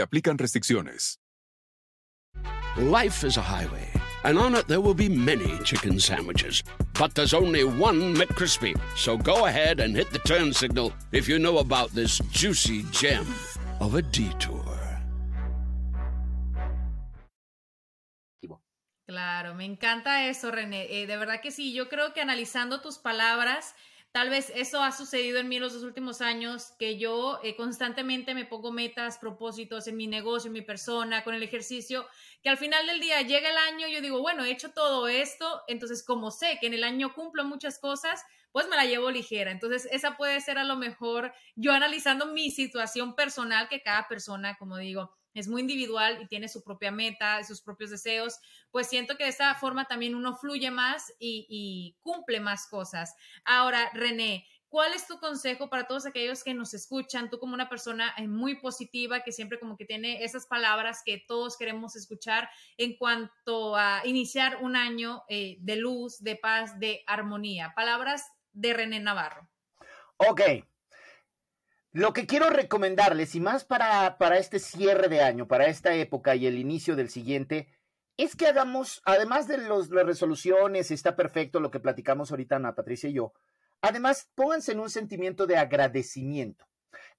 se 0.00 0.06
aplican 0.06 0.38
restricciones. 0.38 1.18
Life 2.76 3.24
is 3.26 3.36
a 3.36 3.42
highway, 3.42 3.88
and 4.24 4.38
on 4.38 4.54
it 4.54 4.66
there 4.66 4.80
will 4.80 4.94
be 4.94 5.08
many 5.08 5.58
chicken 5.64 6.00
sandwiches. 6.00 6.62
But 6.98 7.14
there's 7.14 7.34
only 7.34 7.64
one 7.64 8.14
McCrispy. 8.14 8.74
So 8.96 9.18
go 9.18 9.46
ahead 9.46 9.80
and 9.80 9.94
hit 9.94 10.10
the 10.10 10.20
turn 10.20 10.52
signal 10.52 10.92
if 11.12 11.28
you 11.28 11.38
know 11.38 11.58
about 11.58 11.90
this 11.90 12.18
juicy 12.32 12.84
gem 12.92 13.26
of 13.80 13.94
a 13.94 14.02
detour. 14.02 14.64
Claro, 19.06 19.54
me 19.54 19.64
encanta 19.64 20.28
eso, 20.28 20.52
René. 20.52 20.86
Eh, 20.88 21.06
de 21.08 21.16
verdad 21.16 21.40
que 21.42 21.50
sí, 21.50 21.74
yo 21.74 21.88
creo 21.88 22.14
que 22.14 22.20
analizando 22.20 22.80
tus 22.80 22.98
palabras, 22.98 23.74
tal 24.12 24.30
vez 24.30 24.52
eso 24.54 24.82
ha 24.82 24.92
sucedido 24.92 25.38
en 25.38 25.48
mí 25.48 25.56
en 25.56 25.62
los 25.62 25.74
dos 25.74 25.82
últimos 25.82 26.20
años, 26.20 26.72
que 26.78 26.98
yo 26.98 27.38
eh, 27.42 27.54
constantemente 27.56 28.34
me 28.34 28.44
pongo 28.44 28.72
metas, 28.72 29.18
propósitos 29.18 29.86
en 29.86 29.96
mi 29.96 30.06
negocio, 30.06 30.48
en 30.48 30.54
mi 30.54 30.62
persona, 30.62 31.22
con 31.22 31.34
el 31.34 31.42
ejercicio, 31.42 32.06
que 32.42 32.48
al 32.48 32.58
final 32.58 32.86
del 32.86 33.00
día 33.00 33.22
llega 33.22 33.50
el 33.50 33.56
año 33.56 33.86
y 33.86 33.94
yo 33.94 34.00
digo, 34.00 34.20
bueno, 34.20 34.44
he 34.44 34.50
hecho 34.50 34.72
todo 34.72 35.06
esto, 35.08 35.62
entonces 35.68 36.04
como 36.04 36.30
sé 36.30 36.58
que 36.60 36.66
en 36.66 36.74
el 36.74 36.84
año 36.84 37.14
cumplo 37.14 37.44
muchas 37.44 37.78
cosas, 37.78 38.24
pues 38.52 38.68
me 38.68 38.76
la 38.76 38.84
llevo 38.84 39.10
ligera. 39.10 39.52
Entonces, 39.52 39.88
esa 39.92 40.16
puede 40.16 40.40
ser 40.40 40.58
a 40.58 40.64
lo 40.64 40.76
mejor 40.76 41.32
yo 41.54 41.72
analizando 41.72 42.26
mi 42.26 42.50
situación 42.50 43.14
personal, 43.14 43.68
que 43.68 43.82
cada 43.82 44.08
persona, 44.08 44.56
como 44.58 44.76
digo, 44.76 45.12
es 45.34 45.48
muy 45.48 45.60
individual 45.62 46.20
y 46.22 46.26
tiene 46.26 46.48
su 46.48 46.62
propia 46.62 46.90
meta, 46.90 47.42
sus 47.44 47.60
propios 47.60 47.90
deseos, 47.90 48.38
pues 48.70 48.88
siento 48.88 49.16
que 49.16 49.24
de 49.24 49.30
esta 49.30 49.54
forma 49.54 49.86
también 49.86 50.14
uno 50.14 50.36
fluye 50.36 50.70
más 50.70 51.12
y, 51.18 51.96
cumple 52.00 52.40
más 52.40 52.66
cosas. 52.66 53.14
Ahora, 53.44 53.90
René, 53.94 54.46
¿cuál 54.68 54.92
es 54.92 55.06
tu 55.06 55.18
consejo 55.18 55.68
para 55.68 55.86
todos 55.86 56.06
aquellos 56.06 56.42
que 56.42 56.54
nos 56.54 56.74
escuchan? 56.74 57.30
Tú 57.30 57.38
como 57.38 57.54
una 57.54 57.68
persona 57.68 58.14
eh, 58.16 58.26
muy 58.26 58.60
positiva 58.60 59.20
que 59.20 59.32
siempre 59.32 59.58
como 59.58 59.76
que 59.76 59.84
tiene 59.84 60.24
esas 60.24 60.46
palabras 60.46 61.02
que 61.04 61.22
todos 61.26 61.56
queremos 61.56 61.96
escuchar 61.96 62.48
en 62.76 62.96
cuanto 62.96 63.76
a 63.76 64.02
iniciar 64.04 64.58
un 64.62 64.76
año 64.76 65.22
eh, 65.28 65.56
de 65.60 65.76
luz, 65.76 66.18
de 66.22 66.36
paz, 66.36 66.78
de 66.78 67.02
armonía. 67.06 67.72
Palabras 67.74 68.24
de 68.52 68.72
René 68.72 69.00
Navarro. 69.00 69.48
Ok, 70.16 70.40
lo 71.92 72.12
que 72.12 72.26
quiero 72.26 72.50
recomendarles, 72.50 73.34
y 73.34 73.40
más 73.40 73.64
para, 73.64 74.16
para 74.18 74.38
este 74.38 74.58
cierre 74.58 75.08
de 75.08 75.22
año, 75.22 75.48
para 75.48 75.66
esta 75.66 75.94
época 75.94 76.36
y 76.36 76.46
el 76.46 76.58
inicio 76.58 76.94
del 76.94 77.10
siguiente, 77.10 77.68
es 78.16 78.36
que 78.36 78.46
hagamos, 78.46 79.02
además 79.04 79.48
de 79.48 79.58
los, 79.58 79.90
las 79.90 80.06
resoluciones, 80.06 80.90
está 80.90 81.16
perfecto 81.16 81.58
lo 81.58 81.70
que 81.70 81.80
platicamos 81.80 82.30
ahorita 82.30 82.56
Ana 82.56 82.74
Patricia 82.74 83.08
y 83.08 83.14
yo, 83.14 83.32
además 83.80 84.30
pónganse 84.34 84.72
en 84.72 84.80
un 84.80 84.90
sentimiento 84.90 85.46
de 85.46 85.56
agradecimiento. 85.56 86.66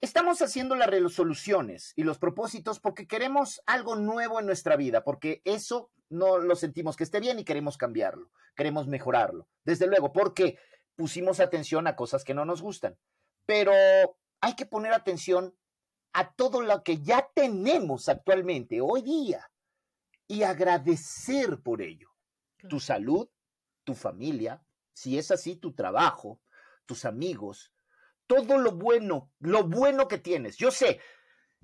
Estamos 0.00 0.42
haciendo 0.42 0.74
las 0.74 0.88
resoluciones 0.88 1.92
y 1.96 2.04
los 2.04 2.18
propósitos 2.18 2.80
porque 2.80 3.06
queremos 3.06 3.62
algo 3.66 3.96
nuevo 3.96 4.40
en 4.40 4.46
nuestra 4.46 4.76
vida, 4.76 5.04
porque 5.04 5.42
eso 5.44 5.90
no 6.08 6.38
lo 6.38 6.56
sentimos 6.56 6.96
que 6.96 7.04
esté 7.04 7.20
bien 7.20 7.38
y 7.38 7.44
queremos 7.44 7.76
cambiarlo, 7.76 8.30
queremos 8.54 8.86
mejorarlo. 8.86 9.48
Desde 9.64 9.86
luego, 9.86 10.12
porque 10.12 10.58
pusimos 10.94 11.40
atención 11.40 11.86
a 11.86 11.96
cosas 11.96 12.24
que 12.24 12.34
no 12.34 12.44
nos 12.44 12.62
gustan. 12.62 12.96
Pero 13.46 13.72
hay 14.42 14.54
que 14.54 14.66
poner 14.66 14.92
atención 14.92 15.56
a 16.12 16.34
todo 16.34 16.60
lo 16.60 16.82
que 16.82 17.00
ya 17.00 17.30
tenemos 17.34 18.08
actualmente, 18.08 18.80
hoy 18.82 19.00
día, 19.00 19.50
y 20.26 20.42
agradecer 20.42 21.62
por 21.62 21.80
ello. 21.80 22.10
Tu 22.68 22.80
salud, 22.80 23.28
tu 23.84 23.94
familia, 23.94 24.62
si 24.92 25.16
es 25.16 25.30
así, 25.30 25.56
tu 25.56 25.72
trabajo, 25.72 26.40
tus 26.86 27.04
amigos, 27.04 27.72
todo 28.26 28.58
lo 28.58 28.72
bueno, 28.72 29.32
lo 29.38 29.64
bueno 29.64 30.08
que 30.08 30.18
tienes. 30.18 30.56
Yo 30.56 30.70
sé, 30.70 31.00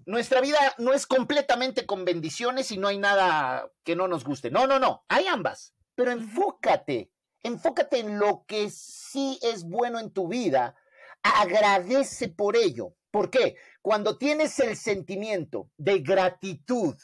nuestra 0.06 0.40
vida 0.40 0.58
no 0.78 0.94
es 0.94 1.06
completamente 1.06 1.84
con 1.84 2.04
bendiciones 2.04 2.70
y 2.70 2.78
no 2.78 2.88
hay 2.88 2.98
nada 2.98 3.70
que 3.82 3.96
no 3.96 4.06
nos 4.06 4.24
guste. 4.24 4.50
No, 4.52 4.66
no, 4.68 4.78
no, 4.78 5.04
hay 5.08 5.26
ambas, 5.26 5.74
pero 5.96 6.12
enfócate, 6.12 7.10
enfócate 7.42 7.98
en 7.98 8.20
lo 8.20 8.44
que 8.46 8.70
sí 8.70 9.38
es 9.42 9.64
bueno 9.64 9.98
en 9.98 10.12
tu 10.12 10.28
vida 10.28 10.76
agradece 11.22 12.28
por 12.28 12.56
ello. 12.56 12.94
¿Por 13.10 13.30
qué? 13.30 13.56
Cuando 13.82 14.18
tienes 14.18 14.58
el 14.58 14.76
sentimiento 14.76 15.70
de 15.76 16.00
gratitud 16.00 16.96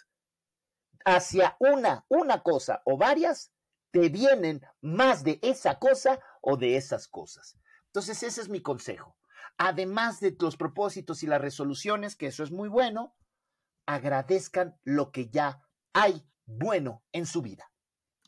hacia 1.04 1.56
una, 1.58 2.04
una 2.08 2.42
cosa 2.42 2.82
o 2.84 2.96
varias, 2.96 3.52
te 3.90 4.08
vienen 4.08 4.60
más 4.80 5.22
de 5.22 5.38
esa 5.42 5.78
cosa 5.78 6.20
o 6.42 6.56
de 6.56 6.76
esas 6.76 7.08
cosas. 7.08 7.58
Entonces, 7.86 8.22
ese 8.22 8.40
es 8.40 8.48
mi 8.48 8.60
consejo. 8.60 9.16
Además 9.56 10.20
de 10.20 10.36
los 10.40 10.56
propósitos 10.56 11.22
y 11.22 11.26
las 11.26 11.40
resoluciones, 11.40 12.16
que 12.16 12.26
eso 12.26 12.42
es 12.42 12.50
muy 12.50 12.68
bueno, 12.68 13.14
agradezcan 13.86 14.78
lo 14.82 15.12
que 15.12 15.30
ya 15.30 15.62
hay 15.92 16.26
bueno 16.44 17.04
en 17.12 17.26
su 17.26 17.40
vida. 17.40 17.70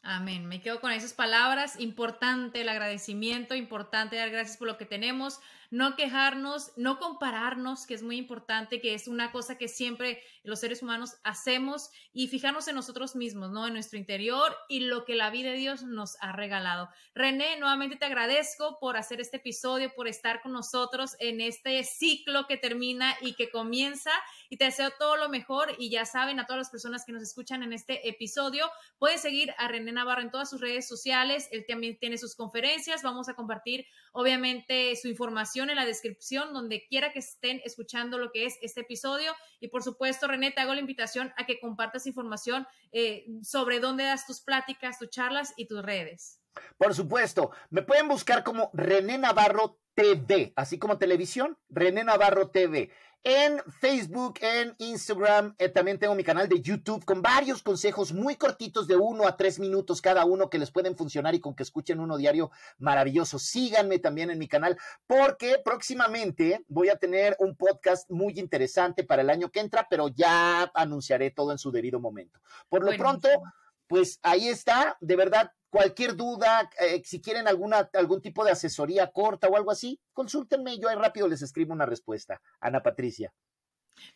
Amén. 0.02 0.46
Me 0.46 0.60
quedo 0.60 0.80
con 0.80 0.92
esas 0.92 1.14
palabras. 1.14 1.80
Importante 1.80 2.60
el 2.60 2.68
agradecimiento, 2.68 3.56
importante 3.56 4.14
dar 4.14 4.30
gracias 4.30 4.56
por 4.56 4.68
lo 4.68 4.78
que 4.78 4.86
tenemos, 4.86 5.40
no 5.70 5.96
quejarnos, 5.96 6.72
no 6.76 6.98
compararnos, 6.98 7.86
que 7.86 7.94
es 7.94 8.02
muy 8.02 8.16
importante, 8.16 8.80
que 8.80 8.94
es 8.94 9.08
una 9.08 9.32
cosa 9.32 9.58
que 9.58 9.68
siempre 9.68 10.22
los 10.42 10.60
seres 10.60 10.82
humanos 10.82 11.16
hacemos 11.24 11.90
y 12.12 12.28
fijarnos 12.28 12.68
en 12.68 12.76
nosotros 12.76 13.16
mismos, 13.16 13.50
¿no? 13.50 13.66
En 13.66 13.72
nuestro 13.72 13.98
interior 13.98 14.56
y 14.68 14.80
lo 14.80 15.04
que 15.04 15.14
la 15.14 15.30
vida 15.30 15.50
de 15.50 15.56
Dios 15.56 15.82
nos 15.82 16.16
ha 16.20 16.32
regalado. 16.32 16.88
René, 17.14 17.58
nuevamente 17.58 17.96
te 17.96 18.06
agradezco 18.06 18.78
por 18.80 18.96
hacer 18.96 19.20
este 19.20 19.38
episodio, 19.38 19.92
por 19.94 20.08
estar 20.08 20.42
con 20.42 20.52
nosotros 20.52 21.16
en 21.18 21.40
este 21.40 21.82
ciclo 21.84 22.46
que 22.46 22.56
termina 22.56 23.14
y 23.20 23.34
que 23.34 23.50
comienza 23.50 24.10
y 24.48 24.56
te 24.56 24.66
deseo 24.66 24.90
todo 24.98 25.16
lo 25.16 25.28
mejor 25.28 25.74
y 25.78 25.90
ya 25.90 26.04
saben 26.04 26.38
a 26.40 26.46
todas 26.46 26.58
las 26.58 26.70
personas 26.70 27.04
que 27.04 27.12
nos 27.12 27.22
escuchan 27.22 27.62
en 27.62 27.72
este 27.72 28.08
episodio, 28.08 28.70
pueden 28.98 29.18
seguir 29.18 29.54
a 29.58 29.68
René 29.68 29.92
Navarro 29.92 30.22
en 30.22 30.30
todas 30.30 30.50
sus 30.50 30.60
redes 30.60 30.86
sociales, 30.86 31.48
él 31.50 31.64
también 31.66 31.98
tiene 31.98 32.18
sus 32.18 32.36
conferencias, 32.36 33.02
vamos 33.02 33.28
a 33.28 33.34
compartir 33.34 33.86
obviamente 34.12 34.94
su 34.96 35.08
información 35.08 35.55
en 35.62 35.76
la 35.76 35.86
descripción 35.86 36.52
donde 36.52 36.86
quiera 36.86 37.12
que 37.12 37.20
estén 37.20 37.60
escuchando 37.64 38.18
lo 38.18 38.30
que 38.30 38.46
es 38.46 38.58
este 38.60 38.82
episodio. 38.82 39.32
Y 39.60 39.68
por 39.68 39.82
supuesto 39.82 40.26
René 40.26 40.50
te 40.50 40.60
hago 40.60 40.74
la 40.74 40.80
invitación 40.80 41.32
a 41.36 41.46
que 41.46 41.58
compartas 41.58 42.06
información 42.06 42.66
eh, 42.92 43.26
sobre 43.42 43.80
dónde 43.80 44.04
das 44.04 44.26
tus 44.26 44.40
pláticas, 44.40 44.98
tus 44.98 45.10
charlas 45.10 45.54
y 45.56 45.66
tus 45.66 45.82
redes. 45.82 46.40
Por 46.78 46.94
supuesto, 46.94 47.50
me 47.70 47.82
pueden 47.82 48.08
buscar 48.08 48.42
como 48.44 48.70
René 48.72 49.18
Navarro 49.18 49.78
TV, 49.94 50.52
así 50.56 50.78
como 50.78 50.98
televisión, 50.98 51.58
René 51.68 52.04
Navarro 52.04 52.50
TV 52.50 52.90
en 53.24 53.60
Facebook, 53.80 54.38
en 54.40 54.74
Instagram. 54.78 55.54
Eh, 55.58 55.68
también 55.68 55.98
tengo 55.98 56.14
mi 56.14 56.22
canal 56.22 56.48
de 56.48 56.60
YouTube 56.60 57.04
con 57.04 57.22
varios 57.22 57.62
consejos 57.62 58.12
muy 58.12 58.36
cortitos 58.36 58.86
de 58.86 58.96
uno 58.96 59.26
a 59.26 59.36
tres 59.36 59.58
minutos 59.58 60.00
cada 60.00 60.24
uno 60.24 60.48
que 60.48 60.58
les 60.58 60.70
pueden 60.70 60.96
funcionar 60.96 61.34
y 61.34 61.40
con 61.40 61.54
que 61.54 61.62
escuchen 61.62 62.00
uno 62.00 62.16
diario 62.16 62.50
maravilloso. 62.78 63.38
Síganme 63.38 63.98
también 63.98 64.30
en 64.30 64.38
mi 64.38 64.48
canal 64.48 64.78
porque 65.06 65.60
próximamente 65.64 66.64
voy 66.68 66.88
a 66.88 66.96
tener 66.96 67.36
un 67.40 67.56
podcast 67.56 68.10
muy 68.10 68.38
interesante 68.38 69.04
para 69.04 69.22
el 69.22 69.30
año 69.30 69.50
que 69.50 69.60
entra, 69.60 69.86
pero 69.90 70.08
ya 70.08 70.70
anunciaré 70.74 71.30
todo 71.30 71.52
en 71.52 71.58
su 71.58 71.70
debido 71.70 72.00
momento. 72.00 72.40
Por 72.68 72.84
lo 72.84 72.96
pronto, 72.96 73.28
pues 73.86 74.18
ahí 74.22 74.48
está. 74.48 74.96
De 75.00 75.16
verdad, 75.16 75.50
Cualquier 75.76 76.16
duda, 76.16 76.70
eh, 76.80 77.02
si 77.04 77.20
quieren 77.20 77.48
alguna, 77.48 77.90
algún 77.92 78.22
tipo 78.22 78.44
de 78.44 78.52
asesoría 78.52 79.10
corta 79.10 79.48
o 79.48 79.56
algo 79.56 79.70
así, 79.70 80.00
consúltenme, 80.14 80.78
yo 80.78 80.88
ahí 80.88 80.96
rápido 80.96 81.28
les 81.28 81.42
escribo 81.42 81.74
una 81.74 81.84
respuesta. 81.84 82.40
Ana 82.60 82.82
Patricia. 82.82 83.30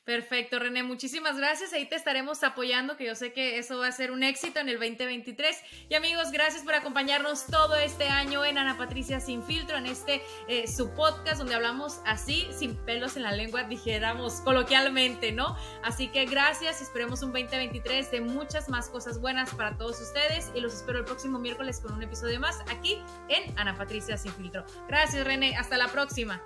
Perfecto, 0.05 0.59
René, 0.59 0.83
muchísimas 0.83 1.37
gracias. 1.37 1.73
Ahí 1.73 1.87
te 1.87 1.95
estaremos 1.95 2.43
apoyando, 2.43 2.97
que 2.97 3.07
yo 3.07 3.15
sé 3.15 3.33
que 3.33 3.59
eso 3.59 3.79
va 3.79 3.89
a 3.89 3.93
ser 3.93 4.11
un 4.11 4.23
éxito 4.23 4.61
en 4.61 4.69
el 4.69 4.79
2023. 4.79 5.57
Y 5.89 5.95
amigos, 5.95 6.33
gracias 6.33 6.63
por 6.63 6.75
acompañarnos 6.75 7.47
todo 7.47 7.77
este 7.77 8.09
año 8.09 8.45
en 8.45 8.59
Ana 8.59 8.77
Patricia 8.77 9.21
Sin 9.21 9.43
Filtro, 9.43 9.77
en 9.77 9.87
este 9.87 10.23
eh, 10.49 10.67
su 10.67 10.95
podcast 10.95 11.39
donde 11.39 11.55
hablamos 11.55 12.01
así, 12.07 12.49
sin 12.53 12.77
pelos 12.85 13.17
en 13.17 13.23
la 13.23 13.33
lengua, 13.33 13.65
dijéramos 13.65 14.41
coloquialmente, 14.41 15.33
¿no? 15.33 15.57
Así 15.83 16.09
que 16.09 16.27
gracias, 16.27 16.81
esperemos 16.81 17.23
un 17.23 17.33
2023 17.33 18.11
de 18.11 18.21
muchas 18.21 18.69
más 18.69 18.89
cosas 18.89 19.21
buenas 19.21 19.55
para 19.55 19.77
todos 19.77 20.01
ustedes 20.01 20.51
y 20.55 20.61
los 20.61 20.75
espero 20.75 20.99
el 20.99 21.05
próximo 21.05 21.39
miércoles 21.39 21.81
con 21.81 21.93
un 21.93 22.03
episodio 22.03 22.41
más 22.41 22.59
aquí 22.69 22.99
en 23.29 23.59
Ana 23.59 23.77
Patricia 23.77 24.17
Sin 24.17 24.33
Filtro. 24.33 24.65
Gracias, 24.89 25.25
René, 25.25 25.57
hasta 25.57 25.77
la 25.77 25.89
próxima. 25.89 26.43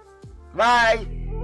Bye. 0.53 1.44